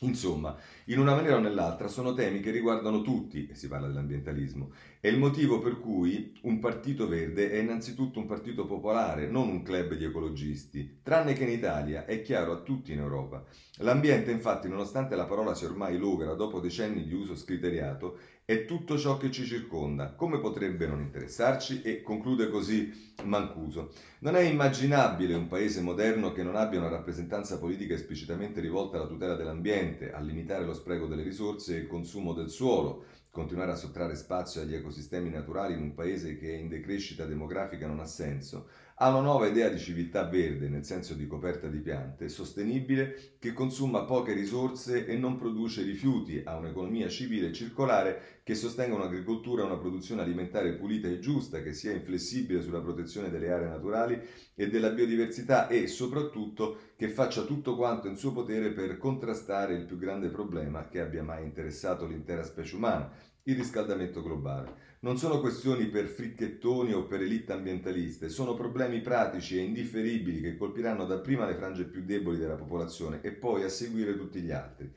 [0.00, 4.72] Insomma, in una maniera o nell'altra sono temi che riguardano tutti, e si parla dell'ambientalismo,
[5.00, 9.62] è il motivo per cui un partito verde è innanzitutto un partito popolare, non un
[9.62, 13.44] club di ecologisti, tranne che in Italia, è chiaro a tutti in Europa.
[13.78, 18.98] L'ambiente, infatti, nonostante la parola sia ormai logra dopo decenni di uso scriteriato, è tutto
[18.98, 20.12] ciò che ci circonda.
[20.12, 21.80] Come potrebbe non interessarci?
[21.80, 23.92] E conclude così Mancuso.
[24.18, 29.06] Non è immaginabile un paese moderno che non abbia una rappresentanza politica esplicitamente rivolta alla
[29.06, 33.76] tutela dell'ambiente, a limitare lo spreco delle risorse e il consumo del suolo, continuare a
[33.76, 38.06] sottrarre spazio agli ecosistemi naturali in un paese che è in decrescita demografica non ha
[38.06, 43.34] senso, ha una nuova idea di civiltà verde, nel senso di coperta di piante, sostenibile,
[43.40, 48.94] che consuma poche risorse e non produce rifiuti, ha un'economia civile e circolare che sostenga
[48.94, 53.68] un'agricoltura e una produzione alimentare pulita e giusta, che sia inflessibile sulla protezione delle aree
[53.68, 54.20] naturali
[54.54, 59.86] e della biodiversità e soprattutto che faccia tutto quanto in suo potere per contrastare il
[59.86, 63.10] più grande problema che abbia mai interessato l'intera specie umana,
[63.42, 64.92] il riscaldamento globale.
[65.04, 70.56] Non sono questioni per fricchettoni o per elite ambientaliste, sono problemi pratici e indifferibili che
[70.56, 74.90] colpiranno dapprima le frange più deboli della popolazione e poi a seguire tutti gli altri.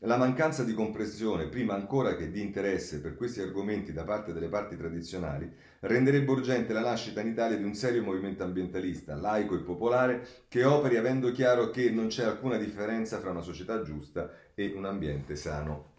[0.00, 4.48] La mancanza di comprensione, prima ancora che di interesse per questi argomenti da parte delle
[4.48, 5.50] parti tradizionali,
[5.80, 10.62] renderebbe urgente la nascita in Italia di un serio movimento ambientalista, laico e popolare, che
[10.62, 15.36] operi avendo chiaro che non c'è alcuna differenza fra una società giusta e un ambiente
[15.36, 15.93] sano.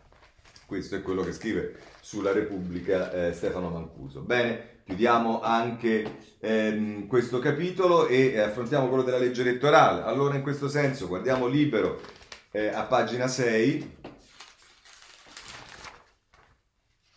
[0.65, 4.21] Questo è quello che scrive sulla Repubblica eh, Stefano Mancuso.
[4.21, 10.01] Bene, chiudiamo anche ehm, questo capitolo e affrontiamo quello della legge elettorale.
[10.01, 12.01] Allora, in questo senso, guardiamo libero
[12.49, 13.93] eh, a pagina 6.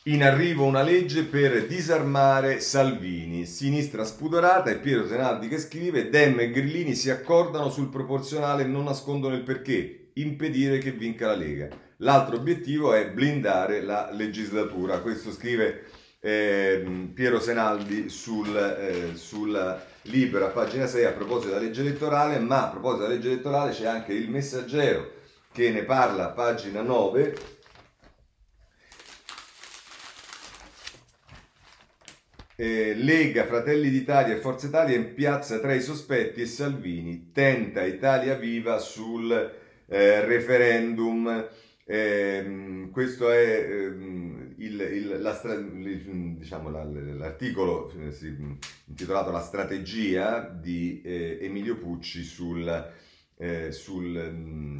[0.04, 3.46] In arrivo una legge per disarmare Salvini.
[3.46, 8.66] Sinistra spudorata e Piero Senaldi che scrive: Dem e Grillini si accordano sul proporzionale e
[8.66, 11.87] non nascondono il perché, impedire che vinca la Lega.
[12.02, 15.00] L'altro obiettivo è blindare la legislatura.
[15.00, 15.86] Questo scrive
[16.20, 22.38] eh, Piero Senaldi sul, eh, sul Libero a pagina 6 a proposito della legge elettorale,
[22.38, 25.10] ma a proposito della legge elettorale c'è anche il messaggero
[25.52, 27.56] che ne parla a pagina 9.
[32.54, 37.84] Eh, Lega, Fratelli d'Italia e Forza Italia in piazza tra i sospetti e Salvini tenta
[37.84, 39.32] Italia Viva sul
[39.88, 41.48] eh, referendum.
[41.90, 43.86] Eh, questo è eh,
[44.58, 45.40] il, il, la,
[46.36, 48.14] diciamo, la, l'articolo eh,
[48.88, 52.92] intitolato La strategia di eh, Emilio Pucci sul,
[53.38, 54.76] eh, sul mm,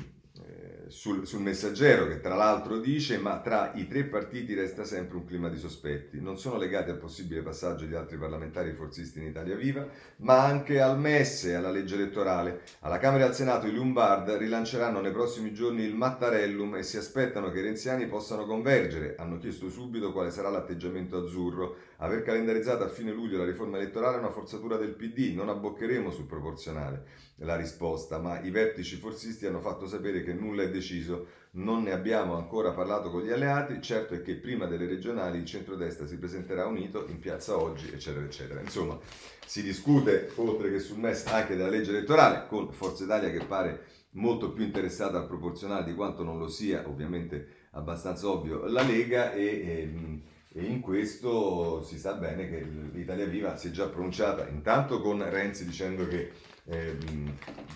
[0.88, 5.24] sul, sul, messaggero che tra l'altro dice ma tra i tre partiti resta sempre un
[5.24, 9.56] clima di sospetti, non sono legati al possibile passaggio di altri parlamentari forzisti in Italia
[9.56, 9.86] Viva,
[10.18, 12.62] ma anche al MES e alla legge elettorale.
[12.80, 16.96] Alla Camera e al Senato i Lombard rilanceranno nei prossimi giorni il Mattarellum e si
[16.96, 19.14] aspettano che i renziani possano convergere.
[19.18, 21.76] Hanno chiesto subito quale sarà l'atteggiamento azzurro.
[22.00, 26.12] Aver calendarizzato a fine luglio la riforma elettorale è una forzatura del PD, non abboccheremo
[26.12, 27.04] sul proporzionale
[27.38, 31.90] la risposta, ma i vertici forzisti hanno fatto sapere che nulla è deciso, non ne
[31.90, 36.18] abbiamo ancora parlato con gli alleati, certo è che prima delle regionali il centrodestra si
[36.18, 38.60] presenterà unito in piazza oggi, eccetera, eccetera.
[38.60, 38.96] Insomma,
[39.44, 43.86] si discute, oltre che sul MES, anche della legge elettorale, con Forza Italia che pare
[44.10, 49.32] molto più interessata al proporzionale di quanto non lo sia, ovviamente abbastanza ovvio, la Lega
[49.32, 49.44] e...
[49.44, 55.00] e e in questo si sa bene che l'Italia Viva si è già pronunciata intanto
[55.00, 56.32] con Renzi dicendo che
[56.64, 56.96] eh,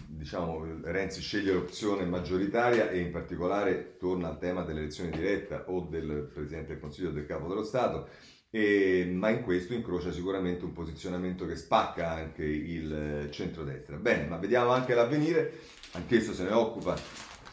[0.08, 6.28] diciamo, Renzi sceglie l'opzione maggioritaria e in particolare torna al tema dell'elezione diretta o del
[6.34, 8.08] Presidente del Consiglio o del Capo dello Stato,
[8.50, 13.96] e, ma in questo incrocia sicuramente un posizionamento che spacca anche il centrodestra.
[13.96, 15.52] Bene, ma vediamo anche l'avvenire,
[15.92, 16.96] anch'esso se ne occupa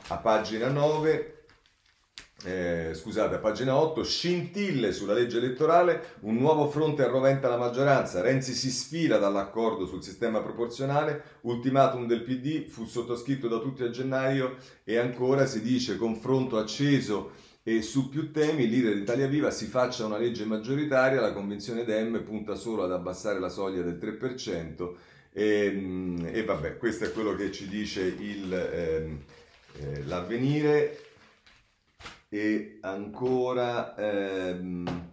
[0.08, 1.39] a pagina 9
[2.46, 8.54] eh, scusate, pagina 8, scintille sulla legge elettorale, un nuovo fronte arroventa la maggioranza, Renzi
[8.54, 14.56] si sfila dall'accordo sul sistema proporzionale, ultimatum del PD fu sottoscritto da tutti a gennaio
[14.86, 19.52] e ancora si dice confronto acceso e su più temi il leader di Italia Viva
[19.52, 23.98] si faccia una legge maggioritaria, la convenzione DEM punta solo ad abbassare la soglia del
[24.02, 24.94] 3%
[25.34, 29.20] e, e vabbè, questo è quello che ci dice il, ehm,
[29.78, 31.09] eh, l'avvenire
[32.30, 35.12] e ancora, ehm,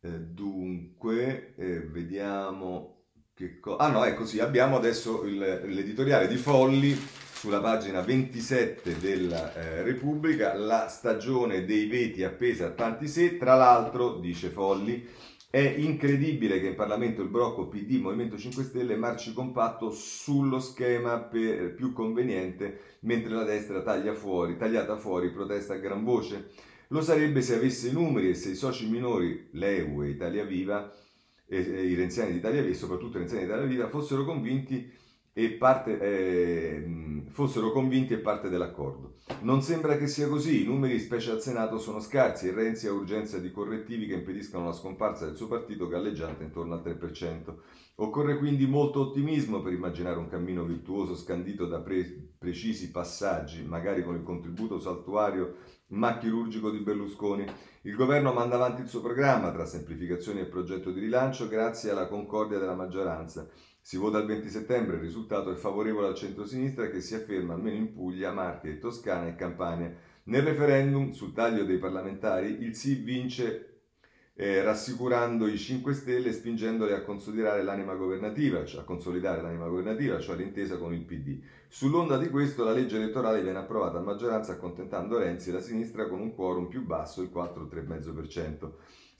[0.00, 2.96] eh, dunque, eh, vediamo
[3.34, 3.84] che cosa...
[3.84, 6.92] Ah no, ecco sì, abbiamo adesso il, l'editoriale di Folli
[7.32, 13.54] sulla pagina 27 della eh, Repubblica, la stagione dei veti appesa a tanti se, tra
[13.54, 15.08] l'altro, dice Folli,
[15.50, 21.20] è incredibile che in Parlamento il blocco PD Movimento 5 Stelle marci compatto sullo schema
[21.20, 26.50] per, più conveniente, mentre la destra taglia fuori, tagliata fuori protesta a gran voce.
[26.88, 30.92] Lo sarebbe se avesse i numeri e se i soci minori, l'EU e Italia Viva,
[31.46, 34.90] e, e i renziani d'Italia Viva, e soprattutto i renziani d'Italia Viva, fossero convinti
[35.38, 39.18] e parte, eh, fossero convinti e parte dell'accordo.
[39.42, 42.92] Non sembra che sia così, i numeri, specie al Senato, sono scarsi e Renzi ha
[42.92, 47.54] urgenza di correttivi che impediscano la scomparsa del suo partito galleggiante intorno al 3%.
[48.00, 54.02] Occorre quindi molto ottimismo per immaginare un cammino virtuoso scandito da pre- precisi passaggi, magari
[54.02, 55.54] con il contributo saltuario
[55.88, 57.46] ma chirurgico di Berlusconi.
[57.82, 62.08] Il governo manda avanti il suo programma tra semplificazioni e progetto di rilancio grazie alla
[62.08, 63.48] concordia della maggioranza.
[63.88, 67.78] Si vota il 20 settembre, il risultato è favorevole al centro-sinistra che si afferma almeno
[67.78, 69.90] in Puglia, Marche, Toscana e Campania.
[70.24, 73.78] Nel referendum sul taglio dei parlamentari il sì vince
[74.34, 79.68] eh, rassicurando i 5 Stelle e spingendoli a consolidare l'anima governativa, cioè a consolidare l'anima
[79.68, 81.40] governativa, cioè l'intesa con il PD.
[81.68, 86.08] Sull'onda di questo la legge elettorale viene approvata a maggioranza accontentando Renzi e la sinistra
[86.08, 88.70] con un quorum più basso, il 4-3,5%.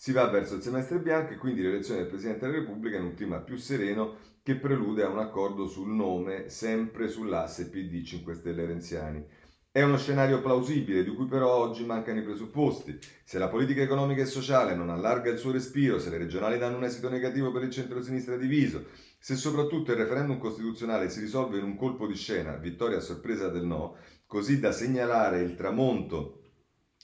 [0.00, 3.14] Si va verso il semestre bianco e quindi l'elezione del Presidente della Repubblica in un
[3.14, 8.64] clima più sereno che prelude a un accordo sul nome, sempre sull'asse PD 5 Stelle
[8.64, 9.22] Renziani.
[9.70, 12.98] È uno scenario plausibile, di cui però oggi mancano i presupposti.
[13.24, 16.78] Se la politica economica e sociale non allarga il suo respiro, se le regionali danno
[16.78, 18.86] un esito negativo per il centro-sinistra diviso,
[19.18, 23.50] se soprattutto il referendum costituzionale si risolve in un colpo di scena, vittoria a sorpresa
[23.50, 26.40] del no, così da segnalare il tramonto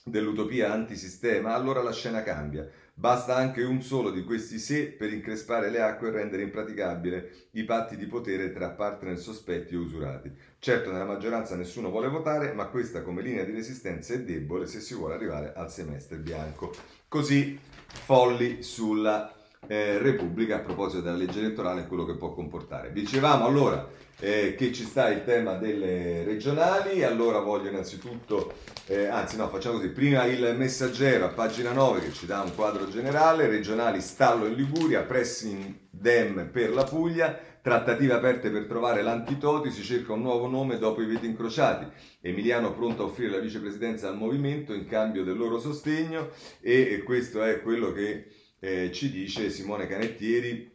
[0.03, 2.67] dell'utopia antisistema, allora la scena cambia.
[2.97, 7.65] Basta anche un solo di questi se per increspare le acque e rendere impraticabile i
[7.65, 10.31] patti di potere tra partner sospetti o usurati.
[10.59, 14.79] Certo, nella maggioranza nessuno vuole votare, ma questa come linea di resistenza è debole se
[14.79, 16.73] si vuole arrivare al semestre bianco.
[17.09, 19.29] Così folli sulla
[19.67, 22.93] eh, Repubblica a proposito della legge elettorale e quello che può comportare.
[22.93, 23.85] Dicevamo allora
[24.25, 28.53] eh, che ci sta il tema delle regionali, allora voglio innanzitutto,
[28.87, 32.55] eh, anzi no, facciamo così, prima il messaggero a pagina 9 che ci dà un
[32.55, 39.03] quadro generale, regionali stallo in Liguria, pressing dem per la Puglia, trattative aperte per trovare
[39.03, 41.85] l'antitoti, si cerca un nuovo nome dopo i veti incrociati,
[42.19, 46.31] Emiliano pronto a offrire la vicepresidenza al movimento in cambio del loro sostegno.
[46.61, 48.25] E, questo è quello che
[48.59, 50.74] eh, ci dice Simone Canettieri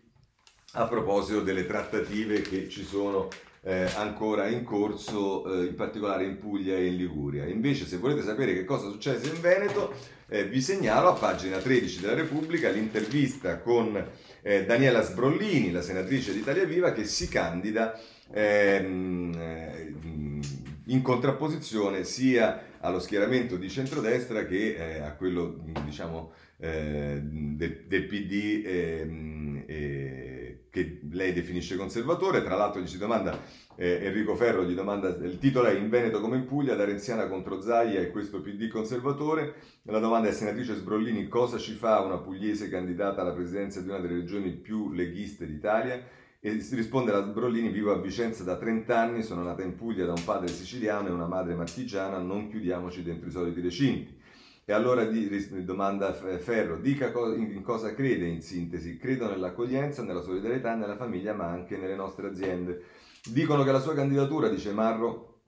[0.73, 3.29] a proposito delle trattative che ci sono
[3.63, 7.47] eh, ancora in corso, eh, in particolare in Puglia e in Liguria.
[7.47, 9.95] Invece, se volete sapere che cosa succede in Veneto,
[10.29, 14.03] eh, vi segnalo a pagina 13 della Repubblica l'intervista con
[14.43, 17.99] eh, Daniela Sbrollini, la senatrice d'Italia Viva, che si candida
[18.33, 19.95] ehm, eh,
[20.87, 28.63] in contrapposizione sia allo schieramento di centrodestra che eh, a quello diciamo, del, del, PD
[28.67, 32.43] eh, eh, che lei definisce conservatore.
[32.43, 33.39] Tra l'altro gli si domanda,
[33.77, 37.27] eh, Enrico Ferro gli domanda, il titolo è In Veneto come in Puglia, da Renziana
[37.27, 39.55] contro Zaia e questo PD conservatore.
[39.83, 43.99] La domanda è senatrice Sbrollini, cosa ci fa una pugliese candidata alla presidenza di una
[43.99, 46.03] delle regioni più leghiste d'Italia?
[46.43, 50.07] E si risponde alla Sbrollini, vivo a Vicenza da 30 anni, sono nata in Puglia
[50.07, 54.19] da un padre siciliano e una madre marchigiana, non chiudiamoci dentro i soliti recinti.
[54.71, 55.05] E allora
[55.65, 58.99] domanda Ferro, dica in cosa crede in sintesi.
[58.99, 62.85] Credo nell'accoglienza, nella solidarietà, nella famiglia, ma anche nelle nostre aziende.
[63.33, 65.41] Dicono che la sua candidatura, dice Marro,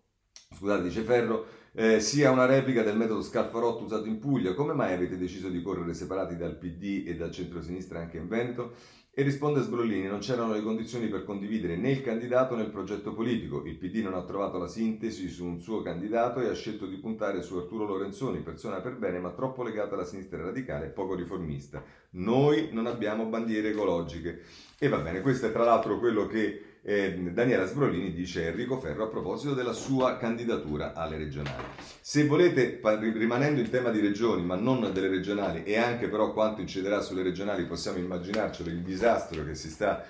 [0.57, 4.55] scusate, dice Ferro, eh, sia una replica del metodo Scalfarotto usato in Puglia.
[4.55, 8.73] Come mai avete deciso di correre separati dal PD e dal centro-sinistra anche in Veneto?
[9.15, 13.13] E risponde Sbrollini, non c'erano le condizioni per condividere né il candidato né il progetto
[13.13, 13.63] politico.
[13.67, 16.97] Il PD non ha trovato la sintesi su un suo candidato e ha scelto di
[16.97, 21.15] puntare su Arturo Lorenzoni, persona per bene ma troppo legata alla sinistra radicale e poco
[21.15, 21.85] riformista.
[22.13, 24.45] Noi non abbiamo bandiere ecologiche.
[24.79, 29.05] E va bene, questo è tra l'altro quello che eh, Daniela Sbrolini dice Enrico Ferro
[29.05, 31.65] a proposito della sua candidatura alle regionali.
[32.01, 36.61] Se volete, rimanendo in tema di regioni, ma non delle regionali, e anche però quanto
[36.61, 40.05] inciderà sulle regionali, possiamo immaginarcelo il disastro che si sta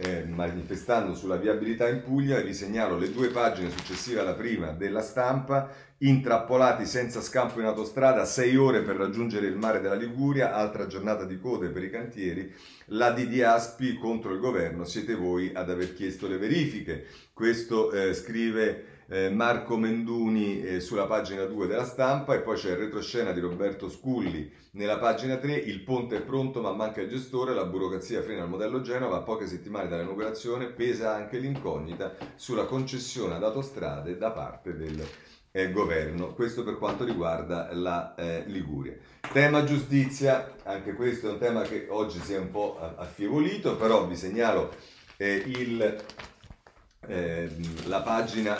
[0.00, 5.00] eh, manifestando sulla viabilità in Puglia, vi segnalo le due pagine successive alla prima della
[5.02, 10.86] stampa, intrappolati senza scampo in autostrada, sei ore per raggiungere il mare della Liguria, altra
[10.86, 12.52] giornata di code per i cantieri,
[12.86, 17.06] la di Aspi contro il governo, siete voi ad aver chiesto le verifiche.
[17.32, 22.70] Questo eh, scrive eh, Marco Menduni eh, sulla pagina 2 della stampa e poi c'è
[22.70, 27.08] il retroscena di Roberto Sculli nella pagina 3, il ponte è pronto ma manca il
[27.08, 32.64] gestore, la burocrazia frena il modello Genova, a poche settimane dall'inaugurazione pesa anche l'incognita sulla
[32.64, 35.02] concessione ad autostrade da parte del
[35.50, 38.94] eh, governo, questo per quanto riguarda la eh, Liguria.
[39.32, 44.06] Tema giustizia, anche questo è un tema che oggi si è un po' affievolito, però
[44.06, 44.74] vi segnalo
[45.16, 46.04] eh, il,
[47.06, 48.56] ehm, la pagina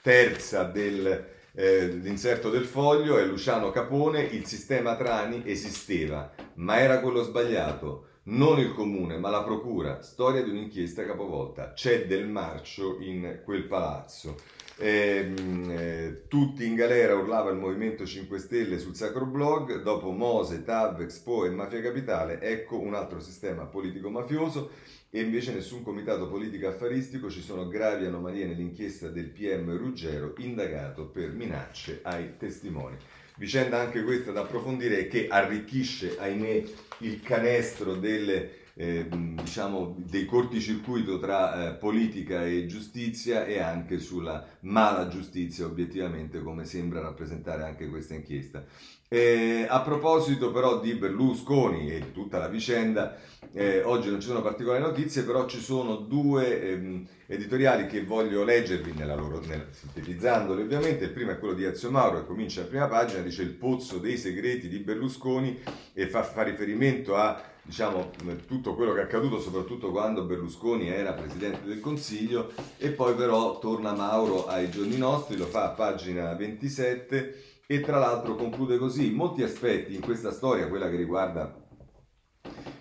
[0.00, 7.22] terza dell'inserto eh, del foglio, è Luciano Capone, il sistema Trani esisteva, ma era quello
[7.22, 11.72] sbagliato non il comune, ma la procura, storia di un'inchiesta capovolta.
[11.72, 14.36] C'è del marcio in quel palazzo.
[14.80, 15.34] Eh,
[15.70, 21.00] eh, tutti in galera urlava il Movimento 5 Stelle sul sacro blog, dopo Mose, TAV,
[21.00, 24.70] Expo e Mafia Capitale, ecco un altro sistema politico-mafioso
[25.10, 31.06] e invece nessun comitato politico affaristico, ci sono gravi anomalie nell'inchiesta del PM Ruggero indagato
[31.06, 32.96] per minacce ai testimoni.
[33.34, 36.62] Vicenda anche questa da approfondire che arricchisce, ahimè,
[36.98, 44.46] il canestro delle eh, diciamo, dei corticircuito tra eh, politica e giustizia e anche sulla
[44.60, 48.64] mala giustizia, obiettivamente, come sembra rappresentare anche questa inchiesta.
[49.08, 53.16] Eh, a proposito però di Berlusconi e tutta la vicenda,
[53.52, 58.42] eh, oggi non ci sono particolari notizie, però ci sono due ehm, editoriali che voglio
[58.42, 61.04] leggervi nella loro, nel, sintetizzandoli ovviamente.
[61.04, 63.98] Il primo è quello di Ezio Mauro che comincia la prima pagina, dice il pozzo
[63.98, 65.60] dei segreti di Berlusconi
[65.92, 68.12] e fa, fa riferimento a diciamo,
[68.46, 73.58] tutto quello che è accaduto, soprattutto quando Berlusconi era Presidente del Consiglio, e poi però
[73.58, 79.10] torna Mauro ai giorni nostri, lo fa a pagina 27 e tra l'altro conclude così,
[79.10, 81.67] molti aspetti in questa storia, quella che riguarda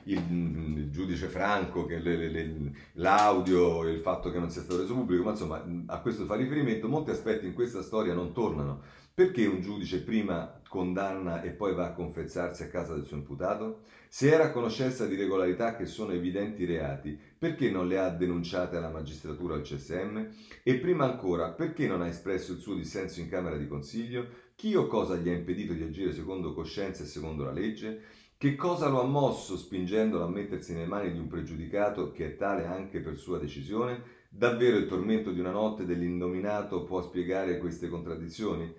[0.07, 4.93] il, il giudice Franco, le, le, le, l'audio, il fatto che non sia stato reso
[4.93, 8.81] pubblico, ma insomma a questo fa riferimento, molti aspetti in questa storia non tornano.
[9.13, 13.81] Perché un giudice prima condanna e poi va a confessarsi a casa del suo imputato?
[14.09, 18.77] Se era a conoscenza di regolarità che sono evidenti reati, perché non le ha denunciate
[18.77, 20.27] alla magistratura al CSM?
[20.61, 24.27] E prima ancora, perché non ha espresso il suo dissenso in Camera di Consiglio?
[24.55, 28.01] Chi o cosa gli ha impedito di agire secondo coscienza e secondo la legge?
[28.39, 32.35] Che cosa lo ha mosso spingendolo a mettersi nelle mani di un pregiudicato che è
[32.35, 34.03] tale anche per sua decisione?
[34.29, 38.71] Davvero il tormento di una notte dell'indominato può spiegare queste contraddizioni?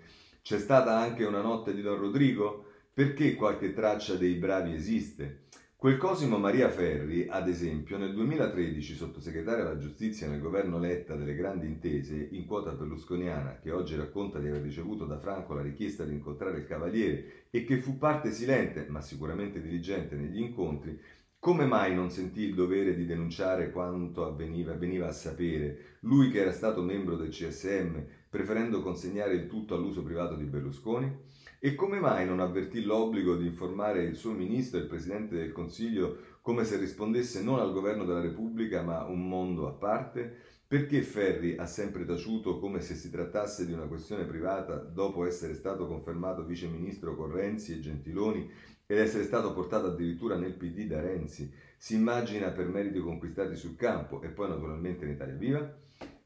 [0.43, 2.67] C'è stata anche una notte di Don Rodrigo?
[2.95, 5.48] Perché qualche traccia dei bravi esiste?
[5.81, 11.37] Quel Cosimo Maria Ferri, ad esempio, nel 2013 sottosegretario alla giustizia nel governo Letta delle
[11.37, 16.03] grandi intese in quota berlusconiana, che oggi racconta di aver ricevuto da Franco la richiesta
[16.03, 21.01] di incontrare il Cavaliere e che fu parte silente, ma sicuramente diligente negli incontri,
[21.39, 26.41] come mai non sentì il dovere di denunciare quanto avveniva, veniva a sapere, lui che
[26.41, 27.99] era stato membro del CSM,
[28.29, 31.38] preferendo consegnare il tutto all'uso privato di Berlusconi?
[31.61, 35.51] E come mai non avvertì l'obbligo di informare il suo ministro e il Presidente del
[35.51, 40.37] Consiglio come se rispondesse non al governo della Repubblica ma un mondo a parte?
[40.69, 45.55] Perché Ferri ha sempre taciuto come se si trattasse di una questione privata dopo essere
[45.55, 48.49] stato confermato viceministro con Renzi e Gentiloni
[48.87, 51.53] ed essere stato portato addirittura nel PD da Renzi?
[51.77, 55.77] Si immagina per meriti conquistati sul campo e poi naturalmente in Italia Viva?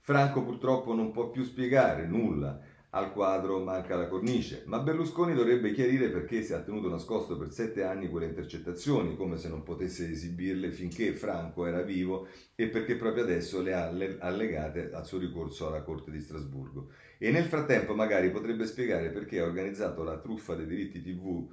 [0.05, 2.61] Franco purtroppo non può più spiegare nulla,
[2.95, 7.51] al quadro manca la cornice, ma Berlusconi dovrebbe chiarire perché si è tenuto nascosto per
[7.51, 12.97] sette anni quelle intercettazioni, come se non potesse esibirle finché Franco era vivo e perché
[12.97, 16.91] proprio adesso le ha allegate al suo ricorso alla Corte di Strasburgo.
[17.17, 21.49] E nel frattempo magari potrebbe spiegare perché ha organizzato la truffa dei diritti TV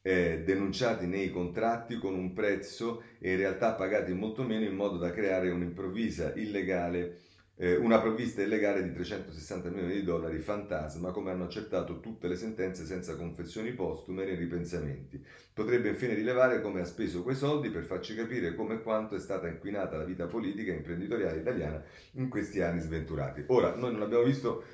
[0.00, 4.98] eh, denunciati nei contratti con un prezzo e in realtà pagati molto meno in modo
[4.98, 7.20] da creare un'improvvisa illegale
[7.56, 12.36] eh, una provvista illegale di 360 milioni di dollari fantasma, come hanno accertato tutte le
[12.36, 15.24] sentenze senza confessioni postume né ripensamenti.
[15.52, 19.20] Potrebbe infine rilevare come ha speso quei soldi per farci capire come e quanto è
[19.20, 21.82] stata inquinata la vita politica e imprenditoriale italiana
[22.12, 23.44] in questi anni sventurati.
[23.46, 24.64] Ora, noi non abbiamo visto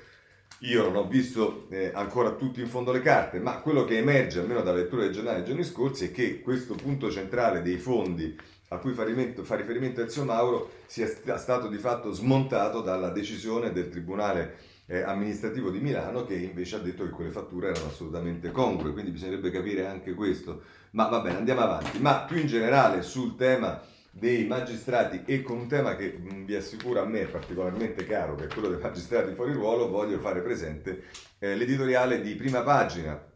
[0.63, 4.39] io non ho visto eh, ancora tutti in fondo le carte, ma quello che emerge,
[4.39, 8.37] almeno dalla lettura del giornale dei giorni scorsi, è che questo punto centrale dei fondi
[8.73, 13.09] a cui fa riferimento, fa riferimento Ezio Mauro sia st- stato di fatto smontato dalla
[13.09, 14.55] decisione del Tribunale
[14.85, 19.11] eh, amministrativo di Milano che invece ha detto che quelle fatture erano assolutamente congrue, quindi
[19.11, 20.63] bisognerebbe capire anche questo.
[20.91, 21.99] Ma va bene, andiamo avanti.
[21.99, 26.55] Ma più in generale sul tema dei magistrati e con un tema che mm, vi
[26.55, 30.41] assicuro a me è particolarmente caro, che è quello dei magistrati fuori ruolo, voglio fare
[30.41, 31.03] presente
[31.39, 33.30] eh, l'editoriale di prima pagina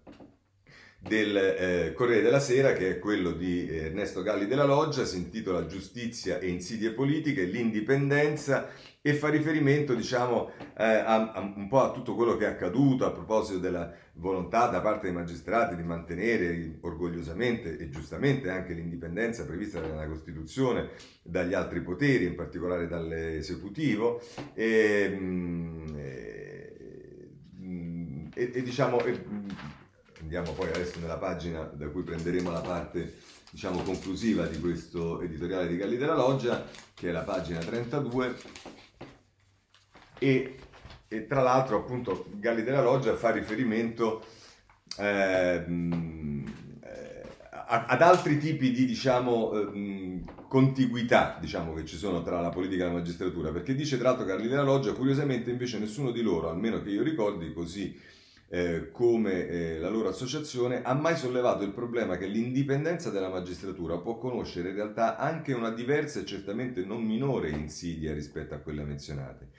[1.08, 5.68] del eh, Corriere della Sera, che è quello di Ernesto Galli della Loggia, si intitola
[5.68, 8.70] Giustizia e insidie politiche, l'indipendenza
[9.02, 13.06] e fa riferimento diciamo, eh, a, a, un po' a tutto quello che è accaduto
[13.06, 19.46] a proposito della volontà da parte dei magistrati di mantenere orgogliosamente e giustamente anche l'indipendenza
[19.46, 20.90] prevista nella Costituzione
[21.22, 24.20] dagli altri poteri, in particolare dall'esecutivo.
[24.56, 27.30] E, mm, e,
[27.62, 28.98] mm, e, e diciamo,
[30.26, 33.14] andiamo poi adesso nella pagina da cui prenderemo la parte
[33.52, 36.66] diciamo, conclusiva di questo editoriale di Galli della Loggia,
[36.96, 38.36] che è la pagina 32,
[40.18, 40.58] e,
[41.08, 44.26] e tra l'altro appunto Galli della Loggia fa riferimento
[44.98, 46.44] ehm,
[46.84, 47.22] eh,
[47.52, 52.88] ad altri tipi di diciamo, eh, contiguità diciamo, che ci sono tra la politica e
[52.88, 56.82] la magistratura, perché dice tra l'altro Galli della Loggia, curiosamente invece nessuno di loro, almeno
[56.82, 58.14] che io ricordi, così
[58.48, 63.98] eh, come eh, la loro associazione, ha mai sollevato il problema che l'indipendenza della magistratura
[63.98, 68.84] può conoscere in realtà anche una diversa e certamente non minore insidia rispetto a quelle
[68.84, 69.50] menzionate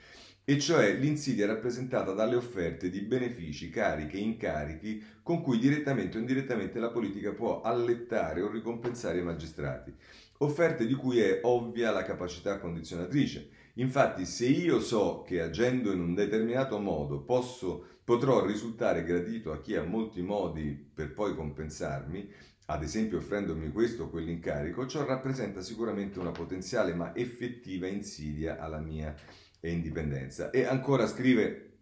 [0.49, 6.79] e cioè l'insidia rappresentata dalle offerte di benefici, cariche incarichi con cui direttamente o indirettamente
[6.79, 9.93] la politica può allettare o ricompensare i magistrati,
[10.37, 13.49] offerte di cui è ovvia la capacità condizionatrice.
[13.73, 19.59] Infatti, se io so che agendo in un determinato modo posso, potrò risultare gradito a
[19.59, 22.31] chi ha molti modi per poi compensarmi,
[22.67, 28.79] ad esempio offrendomi questo o quell'incarico, ciò rappresenta sicuramente una potenziale ma effettiva insidia alla
[28.79, 29.13] mia
[29.59, 30.51] indipendenza.
[30.51, 31.79] E ancora scrive,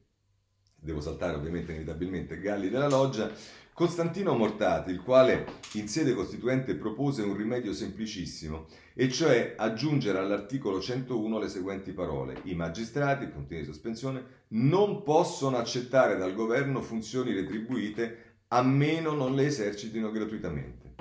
[0.76, 3.32] devo saltare ovviamente inevitabilmente, Galli della Loggia,
[3.76, 10.80] Costantino Mortati, il quale in sede costituente propose un rimedio semplicissimo, e cioè aggiungere all'articolo
[10.80, 12.40] 101 le seguenti parole.
[12.44, 19.36] I magistrati, puntini di sospensione, non possono accettare dal governo funzioni retribuite a meno non
[19.36, 20.94] le esercitino gratuitamente.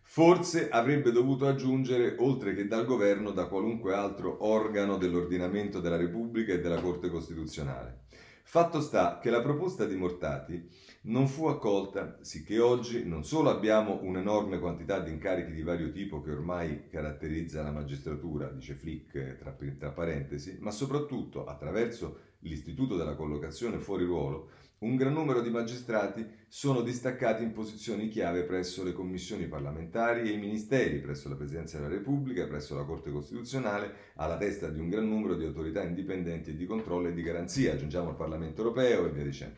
[0.00, 6.52] Forse avrebbe dovuto aggiungere, oltre che dal governo, da qualunque altro organo dell'ordinamento della Repubblica
[6.52, 8.02] e della Corte Costituzionale.
[8.46, 10.68] Fatto sta che la proposta di Mortati
[11.06, 16.22] non fu accolta, sicché oggi non solo abbiamo un'enorme quantità di incarichi di vario tipo
[16.22, 23.16] che ormai caratterizza la magistratura, dice Flick tra, tra parentesi, ma soprattutto attraverso l'istituto della
[23.16, 24.50] collocazione fuori ruolo,
[24.84, 30.34] un gran numero di magistrati sono distaccati in posizioni chiave presso le commissioni parlamentari e
[30.34, 34.90] i ministeri, presso la Presidenza della Repubblica, presso la Corte Costituzionale, alla testa di un
[34.90, 39.10] gran numero di autorità indipendenti di controllo e di garanzia, aggiungiamo al Parlamento europeo e
[39.10, 39.56] via dicendo.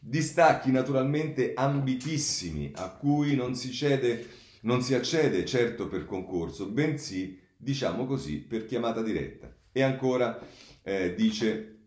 [0.00, 4.26] Distacchi naturalmente ambitissimi a cui non si, cede,
[4.62, 9.50] non si accede certo per concorso, bensì, diciamo così, per chiamata diretta.
[9.72, 10.38] E ancora
[10.82, 11.77] eh, dice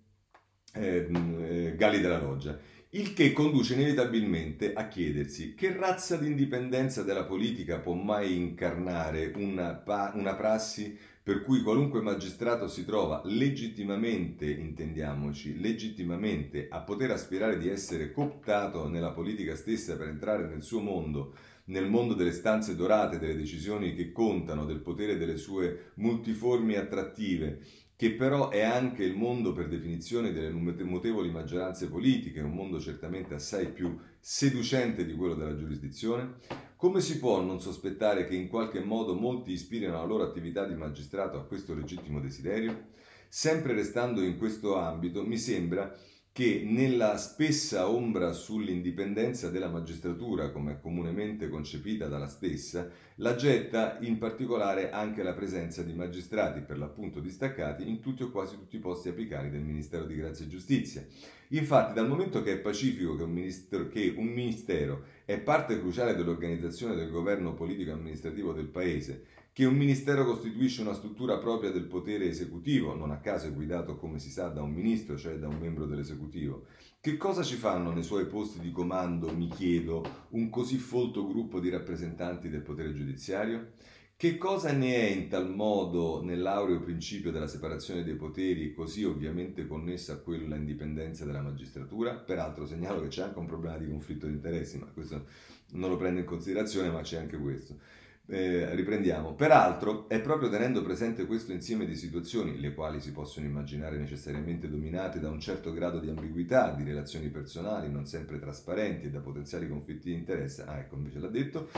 [0.73, 2.57] eh, Galli della Loggia.
[2.93, 9.31] Il che conduce inevitabilmente a chiedersi che razza di indipendenza della politica può mai incarnare
[9.35, 17.11] una, pa- una prassi per cui qualunque magistrato si trova legittimamente, intendiamoci, legittimamente a poter
[17.11, 22.33] aspirare di essere cooptato nella politica stessa per entrare nel suo mondo, nel mondo delle
[22.33, 27.61] stanze dorate, delle decisioni che contano, del potere delle sue multiformi attrattive
[28.01, 33.35] che però è anche il mondo per definizione delle mutevoli maggioranze politiche, un mondo certamente
[33.35, 36.37] assai più seducente di quello della giurisdizione?
[36.77, 40.73] Come si può non sospettare che in qualche modo molti ispirino la loro attività di
[40.73, 42.85] magistrato a questo legittimo desiderio?
[43.29, 45.95] Sempre restando in questo ambito, mi sembra
[46.33, 54.17] che nella spessa ombra sull'indipendenza della magistratura, come comunemente concepita dalla stessa, la getta in
[54.17, 58.79] particolare anche la presenza di magistrati per l'appunto distaccati in tutti o quasi tutti i
[58.79, 61.05] posti apicali del Ministero di Grazia e Giustizia.
[61.49, 66.15] Infatti, dal momento che è pacifico che un, ministero, che un ministero è parte cruciale
[66.15, 71.71] dell'organizzazione del governo politico e amministrativo del Paese, che un ministero costituisce una struttura propria
[71.71, 75.37] del potere esecutivo, non a caso è guidato come si sa da un ministro, cioè
[75.37, 76.67] da un membro dell'esecutivo.
[77.01, 81.59] Che cosa ci fanno nei suoi posti di comando, mi chiedo, un così folto gruppo
[81.59, 83.73] di rappresentanti del potere giudiziario?
[84.15, 89.65] Che cosa ne è in tal modo nell'aureo principio della separazione dei poteri, così ovviamente
[89.65, 92.13] connessa a quella indipendenza della magistratura?
[92.13, 95.25] Peraltro segnalo che c'è anche un problema di conflitto di interessi, ma questo
[95.71, 97.79] non lo prendo in considerazione, ma c'è anche questo.
[98.27, 99.33] Eh, riprendiamo.
[99.33, 104.69] Peraltro è proprio tenendo presente questo insieme di situazioni, le quali si possono immaginare necessariamente
[104.69, 109.19] dominate da un certo grado di ambiguità, di relazioni personali non sempre trasparenti e da
[109.19, 111.69] potenziali conflitti di interesse, ah ecco invece l'ha detto,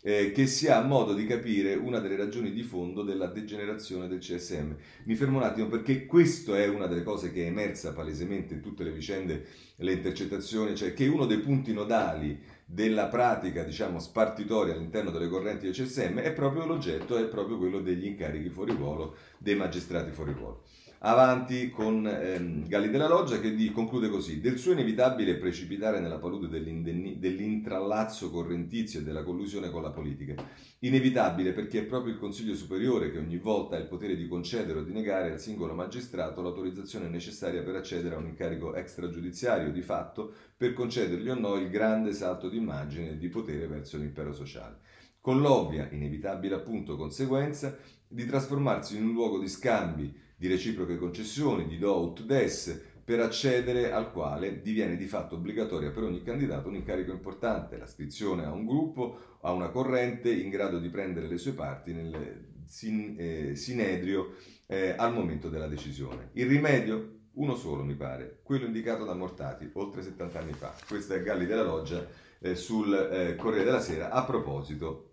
[0.00, 4.20] eh, che si ha modo di capire una delle ragioni di fondo della degenerazione del
[4.20, 4.76] CSM.
[5.04, 8.62] Mi fermo un attimo perché questo è una delle cose che è emersa palesemente in
[8.62, 9.44] tutte le vicende,
[9.76, 15.64] le intercettazioni, cioè che uno dei punti nodali della pratica, diciamo, spartitoria all'interno delle correnti
[15.64, 20.32] del CSM è proprio l'oggetto, è proprio quello degli incarichi fuori ruolo, dei magistrati fuori
[20.32, 20.64] ruolo.
[21.00, 26.18] Avanti con ehm, Galli della Loggia che di, conclude così: Del suo inevitabile precipitare nella
[26.18, 30.34] palude dell'intrallazzo correntizio e della collusione con la politica.
[30.80, 34.80] Inevitabile perché è proprio il Consiglio Superiore che ogni volta ha il potere di concedere
[34.80, 39.82] o di negare al singolo magistrato l'autorizzazione necessaria per accedere a un incarico extragiudiziario, di
[39.82, 44.32] fatto per concedergli o no il grande salto di immagine e di potere verso l'impero
[44.32, 44.78] sociale.
[45.20, 51.66] Con l'ovvia, inevitabile appunto conseguenza di trasformarsi in un luogo di scambi di reciproche concessioni,
[51.66, 56.68] di do ut des, per accedere al quale diviene di fatto obbligatoria per ogni candidato
[56.68, 61.38] un incarico importante, l'ascrizione a un gruppo, a una corrente in grado di prendere le
[61.38, 64.34] sue parti nel sin, eh, sinedrio
[64.66, 66.30] eh, al momento della decisione.
[66.34, 67.16] Il rimedio?
[67.38, 70.74] Uno solo, mi pare, quello indicato da Mortati oltre 70 anni fa.
[70.86, 72.06] Questo è Galli della Loggia
[72.40, 75.07] eh, sul eh, Corriere della Sera a proposito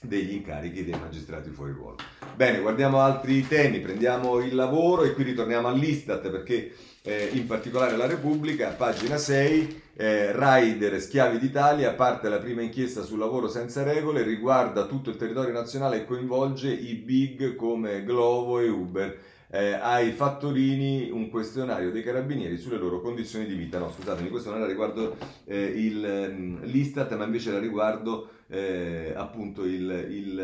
[0.00, 1.96] degli incarichi dei magistrati fuori ruolo.
[2.34, 6.72] Bene, guardiamo altri temi, prendiamo il lavoro e qui ritorniamo all'Istat perché
[7.02, 13.02] eh, in particolare la Repubblica, pagina 6, eh, Raider Schiavi d'Italia, parte la prima inchiesta
[13.02, 18.60] sul lavoro senza regole, riguarda tutto il territorio nazionale e coinvolge i big come Glovo
[18.60, 19.18] e Uber.
[19.52, 23.78] Eh, ai fattorini un questionario dei carabinieri sulle loro condizioni di vita.
[23.78, 29.12] No, scusatemi, questo non era riguardo eh, il, mm, l'Istat, ma invece era riguardo eh,
[29.16, 30.40] appunto il, il,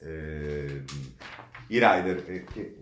[0.00, 0.82] eh,
[1.68, 2.76] i rider eh, che,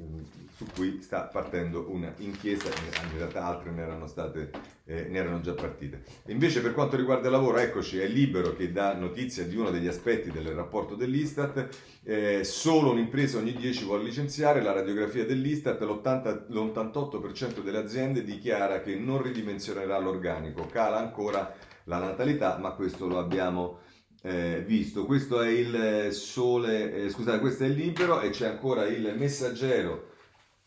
[0.56, 2.70] su cui sta partendo un'inchiesta,
[3.02, 4.50] in realtà altre ne erano, state,
[4.86, 6.02] eh, ne erano già partite.
[6.28, 9.86] Invece per quanto riguarda il lavoro, eccoci, è libero che dà notizia di uno degli
[9.86, 11.68] aspetti del rapporto dell'Istat,
[12.04, 18.94] eh, solo un'impresa ogni 10 vuole licenziare, la radiografia dell'Istat, l'88% delle aziende dichiara che
[18.94, 21.54] non ridimensionerà l'organico, cala ancora
[21.84, 23.80] la natalità, ma questo lo abbiamo
[24.22, 25.04] eh, visto.
[25.04, 30.14] Questo è il sole, eh, scusate, questo è il libero e c'è ancora il messaggero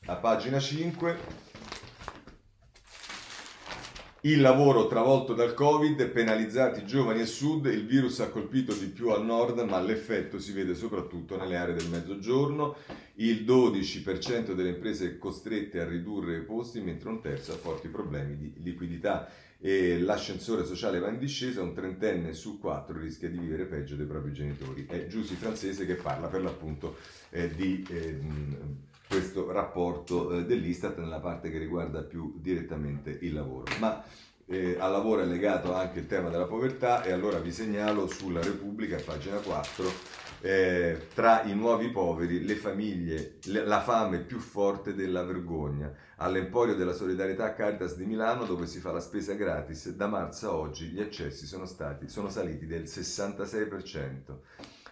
[0.10, 1.48] a pagina 5.
[4.22, 9.10] Il lavoro travolto dal Covid, penalizzati giovani e sud, il virus ha colpito di più
[9.10, 12.76] al nord, ma l'effetto si vede soprattutto nelle aree del mezzogiorno.
[13.16, 17.88] Il 12% delle imprese è costrette a ridurre i posti, mentre un terzo ha forti
[17.88, 19.30] problemi di liquidità
[19.62, 24.08] e l'ascensore sociale va in discesa, un trentenne su quattro rischia di vivere peggio dei
[24.08, 24.86] propri genitori.
[24.90, 26.98] È Giussi francese che parla per l'appunto
[27.30, 28.20] eh, di eh,
[29.10, 33.66] questo rapporto eh, dell'Istat nella parte che riguarda più direttamente il lavoro.
[33.80, 34.04] Ma
[34.46, 38.40] eh, al lavoro è legato anche il tema della povertà e allora vi segnalo sulla
[38.40, 39.92] Repubblica, pagina 4,
[40.42, 45.92] eh, tra i nuovi poveri, le famiglie, le, la fame più forte della vergogna.
[46.18, 50.56] All'Emporio della Solidarietà Caritas di Milano, dove si fa la spesa gratis, da marzo a
[50.56, 54.38] oggi gli accessi sono, stati, sono saliti del 66%.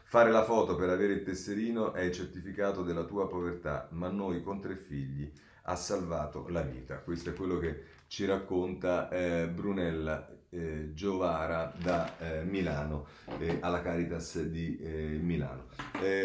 [0.10, 4.42] Fare la foto per avere il tesserino è il certificato della tua povertà, ma noi
[4.42, 5.30] con tre figli
[5.64, 7.00] ha salvato la vita.
[7.00, 13.82] Questo è quello che ci racconta eh, Brunella eh, Giovara da eh, Milano eh, alla
[13.82, 15.66] Caritas di eh, Milano.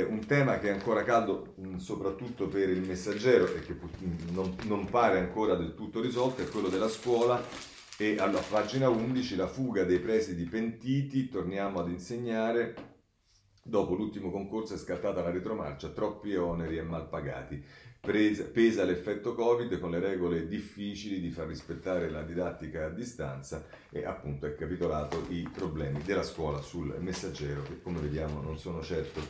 [0.09, 4.55] un tema che è ancora caldo mh, soprattutto per il messaggero e che mh, non,
[4.67, 7.43] non, pare ancora del tutto risolto è quello della scuola
[7.99, 12.92] e alla pagina 11 la fuga dei presidi pentiti, torniamo ad insegnare.
[13.65, 17.63] Dopo l'ultimo concorso è scattata la retromarcia, troppi oneri e mal pagati
[18.03, 23.65] presa, pesa l'effetto Covid con le regole difficili di far rispettare la didattica a distanza
[23.91, 28.83] e appunto è capitolato i problemi della scuola sul messaggero che come vediamo non sono
[28.83, 29.21] certo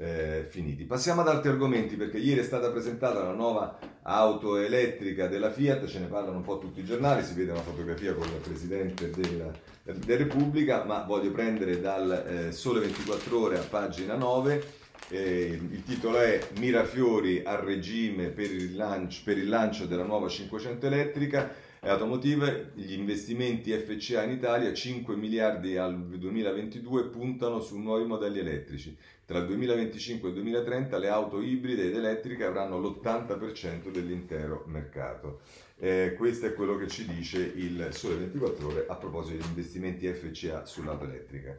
[0.00, 0.84] eh, finiti.
[0.84, 5.84] Passiamo ad altri argomenti perché ieri è stata presentata la nuova auto elettrica della Fiat,
[5.86, 9.10] ce ne parlano un po' tutti i giornali, si vede una fotografia con il Presidente
[9.10, 14.78] della, della Repubblica, ma voglio prendere dal eh, Sole 24 ore a pagina 9
[15.12, 20.28] Eh, il titolo è Mirafiori a regime per il, lancio, per il lancio della nuova
[20.28, 21.52] 500 elettrica.
[21.82, 28.94] Automotive, gli investimenti FCA in Italia 5 miliardi al 2022 puntano su nuovi modelli elettrici.
[29.24, 35.40] Tra il 2025 e il 2030 le auto ibride ed elettriche avranno l'80% dell'intero mercato.
[35.78, 40.06] Eh, questo è quello che ci dice il Sole 24 Ore a proposito degli investimenti
[40.12, 41.56] FCA sull'auto elettrica.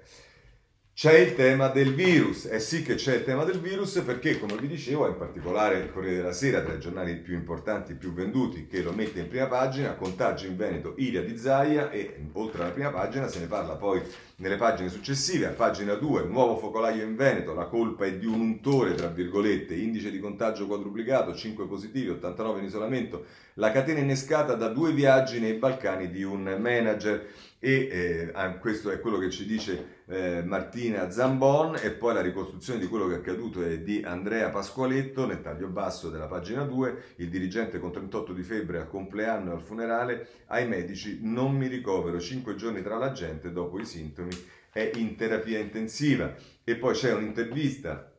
[1.01, 4.55] C'è il tema del virus, eh sì che c'è il tema del virus perché, come
[4.55, 8.67] vi dicevo, in particolare il Corriere della Sera, tra i giornali più importanti, più venduti,
[8.67, 12.71] che lo mette in prima pagina, contagio in Veneto, Iria di Zaia e oltre alla
[12.71, 13.99] prima pagina se ne parla poi
[14.35, 18.39] nelle pagine successive, a pagina 2, nuovo focolaio in Veneto, la colpa è di un
[18.39, 23.25] untore, tra virgolette, indice di contagio quadruplicato, 5 positivi, 89 in isolamento,
[23.55, 27.27] la catena innescata da due viaggi nei Balcani di un manager
[27.63, 32.21] e eh, ah, questo è quello che ci dice eh, Martina Zambon e poi la
[32.21, 36.63] ricostruzione di quello che è accaduto è di Andrea Pasqualetto nel taglio basso della pagina
[36.63, 41.55] 2, il dirigente con 38 di febbre al compleanno e al funerale, ai medici non
[41.55, 42.19] mi ricovero.
[42.19, 44.31] 5 giorni tra la gente dopo i sintomi,
[44.71, 46.33] è in terapia intensiva.
[46.63, 48.11] E poi c'è un'intervista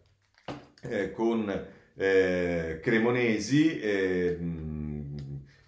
[0.82, 1.66] eh, con
[1.96, 4.38] eh, Cremonesi eh,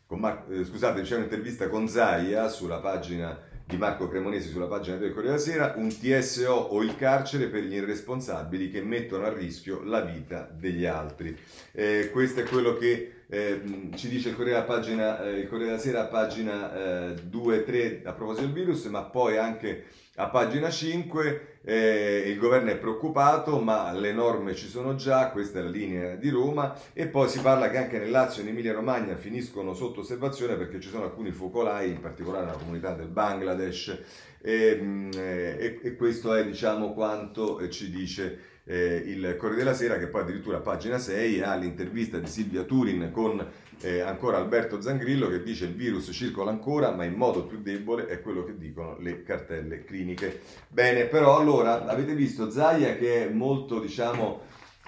[0.07, 3.37] con Mar- eh, scusate c'è un'intervista con Zaia sulla pagina
[3.67, 7.63] di Marco Cremonesi sulla pagina del Corriere della Sera, un TSO o il carcere per
[7.63, 11.37] gli irresponsabili che mettono a rischio la vita degli altri.
[11.73, 13.61] Eh, questo è quello che eh,
[13.95, 16.73] ci dice il Corriere, pagina, eh, il Corriere della Sera pagina
[17.15, 19.85] 2-3 eh, a proposito del virus, ma poi anche
[20.17, 25.59] a pagina 5 eh, il governo è preoccupato, ma le norme ci sono già, questa
[25.59, 28.51] è la linea di Roma, e poi si parla che anche nel Lazio e in
[28.51, 33.09] Emilia Romagna finiscono sotto osservazione perché ci sono alcuni focolai, in particolare nella comunità del
[33.09, 33.99] Bangladesh,
[34.41, 39.75] e, mm, eh, e, e questo è diciamo quanto ci dice eh, il Corriere della
[39.77, 43.47] Sera, che poi addirittura a pagina 6 ha l'intervista di Silvia Turin con
[43.81, 48.07] eh, ancora Alberto Zangrillo che dice il virus circola ancora ma in modo più debole
[48.07, 50.41] è quello che dicono le cartelle cliniche.
[50.69, 54.43] Bene, però allora avete visto Zaia che è molto diciamo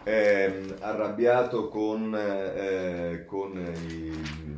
[0.05, 4.13] eh, arrabbiato con, eh, con i,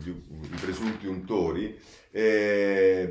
[0.04, 0.22] i,
[0.60, 1.76] presunti untori.
[2.10, 3.10] Eh,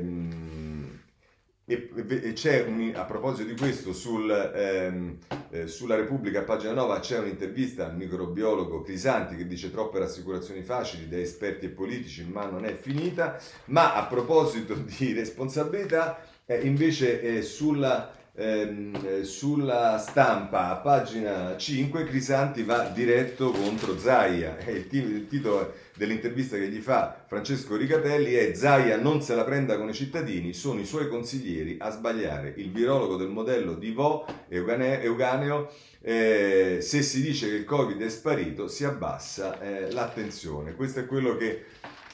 [1.70, 1.90] e,
[2.22, 5.18] e c'è un, a proposito di questo sul, ehm,
[5.50, 11.08] eh, sulla Repubblica, pagina 9, c'è un'intervista al microbiologo Crisanti che dice troppe rassicurazioni facili
[11.08, 13.38] da esperti e politici, ma non è finita.
[13.66, 22.04] Ma a proposito di responsabilità, eh, invece eh, sulla ehm, sulla stampa a pagina 5
[22.04, 24.56] Crisanti va diretto contro Zaia.
[24.68, 29.42] Il, t- il titolo dell'intervista che gli fa Francesco Rigatelli è Zaia non se la
[29.42, 33.90] prenda con i cittadini sono i suoi consiglieri a sbagliare il virologo del modello di
[33.90, 35.68] Vo Euganeo
[36.00, 40.74] eh, se si dice che il covid è sparito si abbassa eh, l'attenzione.
[40.74, 41.64] Questo è quello che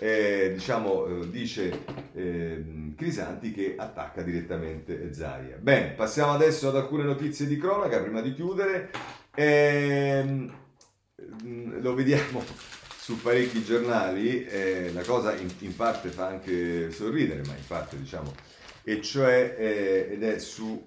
[0.05, 1.83] eh, diciamo, eh, dice
[2.13, 5.57] eh, Crisanti che attacca direttamente Zaia.
[5.57, 8.91] Bene, passiamo adesso ad alcune notizie di cronaca prima di chiudere.
[9.35, 10.47] Eh,
[11.81, 12.45] lo vediamo
[13.01, 17.97] su parecchi giornali, eh, la cosa in, in, parte fa anche sorridere, ma in parte
[17.97, 18.35] diciamo,
[18.83, 20.85] e cioè, eh, ed è su,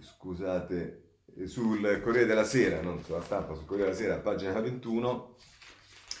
[0.00, 1.02] scusate,
[1.44, 5.36] sul Corriere della Sera, non sulla stampa, sul Corriere della Sera, pagina 21,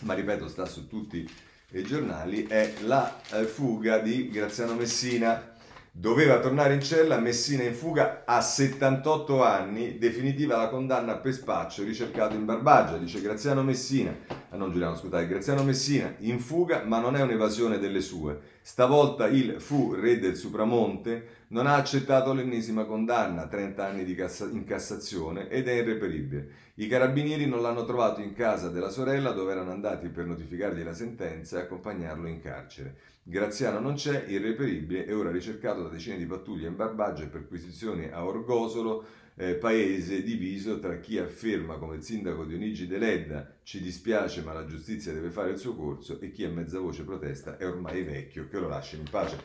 [0.02, 1.28] ma ripeto, sta su tutti
[1.76, 5.52] e giornali è la eh, fuga di Graziano Messina.
[5.92, 11.84] Doveva tornare in cella, Messina in fuga a 78 anni, definitiva la condanna per spaccio
[11.84, 14.14] ricercato in Barbagia, dice Graziano Messina,
[14.50, 18.40] ah, non Giuliano scusate, Graziano Messina in fuga ma non è un'evasione delle sue.
[18.62, 24.48] Stavolta il fu re del Supramonte non ha accettato l'ennesima condanna, 30 anni di cassa-
[24.50, 26.48] in Cassazione, ed è irreperibile.
[26.78, 30.92] I carabinieri non l'hanno trovato in casa della sorella dove erano andati per notificargli la
[30.92, 32.96] sentenza e accompagnarlo in carcere.
[33.22, 38.10] Graziano non c'è, irreperibile, è ora ricercato da decine di pattuglie in Barbaggio e perquisizioni
[38.10, 39.04] a Orgosolo,
[39.36, 44.66] eh, paese diviso tra chi afferma come il sindaco Dionigi Deledda ci dispiace ma la
[44.66, 48.48] giustizia deve fare il suo corso e chi a mezza voce protesta è ormai vecchio,
[48.48, 49.38] che lo lasci in pace.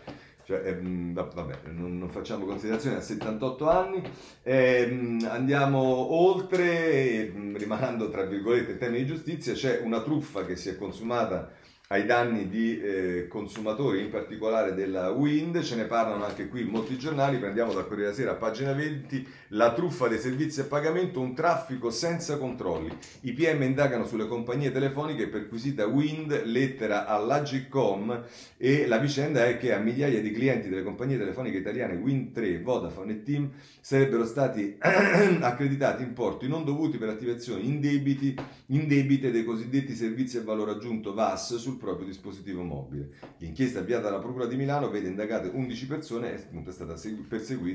[0.43, 4.01] Cioè, ehm, vabbè, non, non, facciamo considerazioni a 78 anni,
[4.43, 10.55] ehm, andiamo oltre, ehm, rimanendo tra virgolette in termini di giustizia, c'è una truffa che
[10.55, 11.51] si è consumata
[11.91, 16.97] ai danni di eh, consumatori, in particolare della Wind, ce ne parlano anche qui molti
[16.97, 21.35] giornali, prendiamo dal Corriere della Sera, pagina 20, la truffa dei servizi a pagamento, un
[21.35, 22.89] traffico senza controlli.
[23.21, 28.23] I PM indagano sulle compagnie telefoniche perquisita Wind, lettera all'Agicom
[28.55, 32.61] e la vicenda è che a migliaia di clienti delle compagnie telefoniche italiane Wind 3,
[32.61, 40.37] Vodafone e Team sarebbero stati accreditati importi non dovuti per attivazioni indebite dei cosiddetti servizi
[40.37, 43.09] a valore aggiunto VAS sul proprio dispositivo mobile.
[43.37, 46.95] L'inchiesta avviata dalla Procura di Milano vede indagate 11 persone e è stata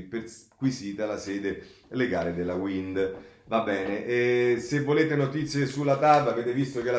[0.01, 3.15] perquisita la sede legale della Wind.
[3.47, 6.89] Va bene, e se volete notizie sulla TAV, avete visto che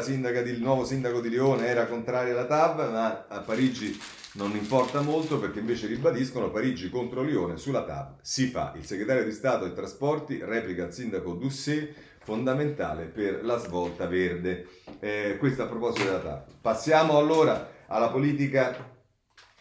[0.43, 3.99] di, il nuovo sindaco di Lione era contraria alla TAV, ma a Parigi
[4.33, 8.17] non importa molto perché invece ribadiscono Parigi contro Lione sulla TAV.
[8.23, 8.73] Si fa.
[8.77, 11.95] Il segretario di Stato ai trasporti replica il sindaco Doucet
[12.29, 14.67] fondamentale per la svolta verde.
[15.01, 16.51] Eh, questo a proposito della TAP.
[16.61, 18.77] Passiamo allora alla politica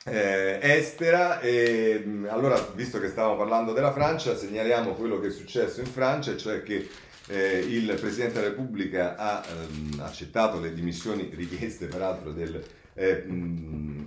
[0.03, 1.39] eh, estera.
[1.39, 5.86] E, mm, allora, visto che stavamo parlando della Francia, segnaliamo quello che è successo in
[5.86, 6.89] Francia, cioè che
[7.30, 12.61] eh, il Presidente della Repubblica ha ehm, accettato le dimissioni richieste peraltro del,
[12.95, 14.03] eh, mm,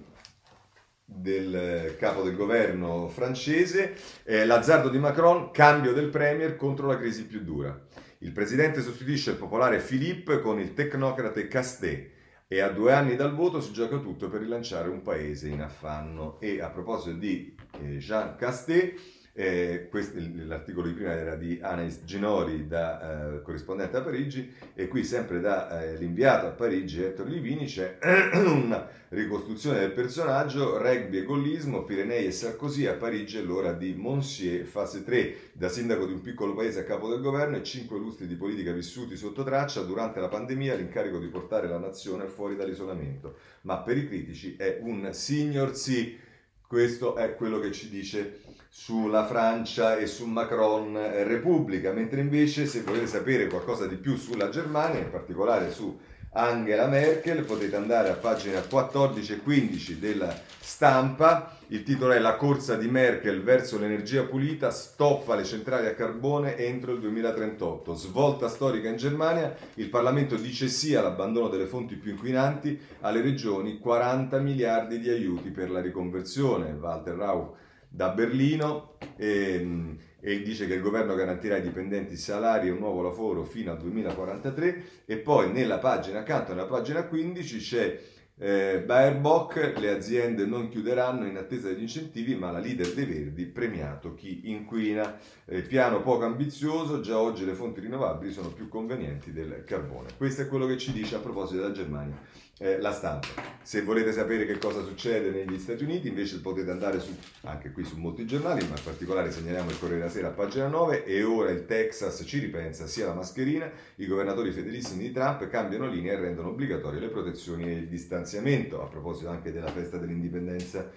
[1.06, 3.94] del capo del governo francese,
[4.24, 7.88] eh, l'azzardo di Macron, cambio del Premier contro la crisi più dura.
[8.22, 12.10] Il presidente sostituisce il popolare Philippe con il tecnocrate Castet
[12.48, 16.38] e a due anni dal voto si gioca tutto per rilanciare un paese in affanno.
[16.38, 19.00] E a proposito di eh, Jean Castet,
[19.32, 24.88] eh, questo, l'articolo di prima era di Anaïs Ginori, da eh, corrispondente a Parigi, e
[24.88, 27.98] qui sempre dall'inviato eh, a Parigi Ettore Livini c'è
[28.44, 33.94] una ricostruzione del personaggio, rugby e gollismo, Pirenei e Sarkozy, a Parigi è l'ora di
[33.94, 37.98] Monsieur, fase 3, da sindaco di un piccolo paese a capo del governo e 5
[37.98, 42.56] lustri di politica vissuti sotto traccia, durante la pandemia l'incarico di portare la nazione fuori
[42.56, 46.18] dall'isolamento, ma per i critici è un signor sì,
[46.66, 48.40] questo è quello che ci dice
[48.72, 54.16] sulla Francia e su Macron eh, Repubblica, mentre invece se volete sapere qualcosa di più
[54.16, 55.98] sulla Germania, in particolare su
[56.32, 62.36] Angela Merkel, potete andare a pagina 14 e 15 della stampa, il titolo è La
[62.36, 68.46] corsa di Merkel verso l'energia pulita, stoppa le centrali a carbone entro il 2038, svolta
[68.46, 74.38] storica in Germania, il Parlamento dice sì all'abbandono delle fonti più inquinanti, alle regioni 40
[74.38, 77.58] miliardi di aiuti per la riconversione, Walter Rauch
[77.90, 82.78] da Berlino e, ehm, e, dice che il governo garantirà ai dipendenti salari e un
[82.78, 88.00] nuovo lavoro fino al 2043 e poi nella pagina accanto, nella pagina 15 c'è
[88.42, 93.04] eh, Bayer Bock, le aziende non chiuderanno in attesa degli incentivi, ma la leader dei
[93.04, 95.18] Verdi premiato chi inquina.
[95.44, 100.08] Eh, piano poco ambizioso, già oggi le fonti rinnovabili sono più convenienti del carbone.
[100.16, 102.18] Questo è quello che ci dice a proposito della Germania
[102.60, 103.26] eh, la stampa.
[103.62, 107.84] Se volete sapere che cosa succede negli Stati Uniti, invece potete andare su, anche qui
[107.84, 111.22] su molti giornali, ma in particolare segnaliamo il Corriere della Sera a pagina 9 e
[111.22, 116.12] ora il Texas ci ripensa sia la mascherina, i governatori fedelissimi di Trump cambiano linea
[116.12, 120.90] e rendono obbligatorie le protezioni e il distanziamento, a proposito anche della festa dell'indipendenza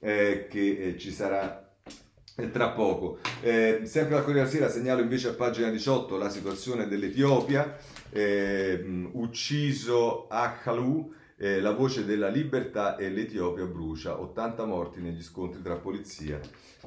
[0.00, 1.63] eh, che eh, ci sarà
[2.36, 3.18] eh, tra poco.
[3.40, 7.76] Eh, sempre al Corriere della Sera segnalo invece a pagina 18 la situazione dell'Etiopia,
[8.10, 15.62] eh, ucciso Akhalu, eh, la voce della libertà e l'Etiopia brucia, 80 morti negli scontri
[15.62, 16.40] tra polizia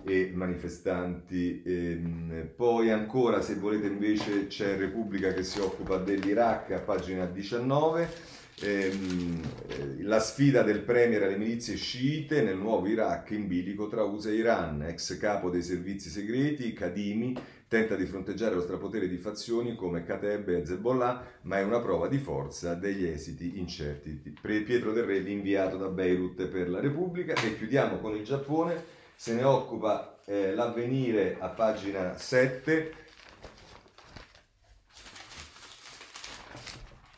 [0.03, 1.61] e manifestanti.
[1.65, 8.35] Ehm, poi ancora, se volete invece, c'è Repubblica che si occupa dell'Iraq a pagina 19
[8.59, 14.03] ehm, eh, la sfida del premier alle milizie sciite nel nuovo Iraq in bilico tra
[14.03, 17.35] USA e Iran, ex capo dei servizi segreti, Kadimi,
[17.67, 22.07] tenta di fronteggiare lo strapotere di fazioni come Kateb e Hezbollah, ma è una prova
[22.07, 24.35] di forza degli esiti incerti.
[24.41, 29.33] Pietro Del Re, inviato da Beirut per la Repubblica, e chiudiamo con il Giappone, se
[29.33, 33.05] ne occupa eh, l'avvenire a pagina 7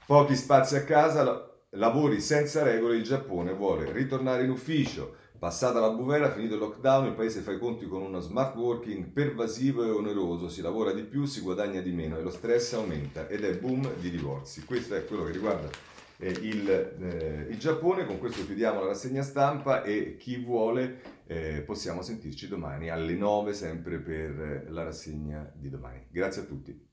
[0.10, 5.18] Pochi spazi a casa, lavori senza regole, il Giappone vuole ritornare in ufficio.
[5.38, 9.12] Passata la bufera, finito il lockdown, il paese fa i conti con uno smart working
[9.12, 13.28] pervasivo e oneroso, si lavora di più, si guadagna di meno e lo stress aumenta
[13.28, 14.66] ed è boom di divorzi.
[14.66, 15.70] Questo è quello che riguarda
[16.18, 18.08] eh, il, eh, il, Giappone.
[18.08, 23.54] Con questo chiudiamo la rassegna stampa e chi vuole eh, possiamo sentirci domani alle 9
[23.54, 26.08] sempre per la rassegna di domani.
[26.10, 26.89] Grazie a tutti.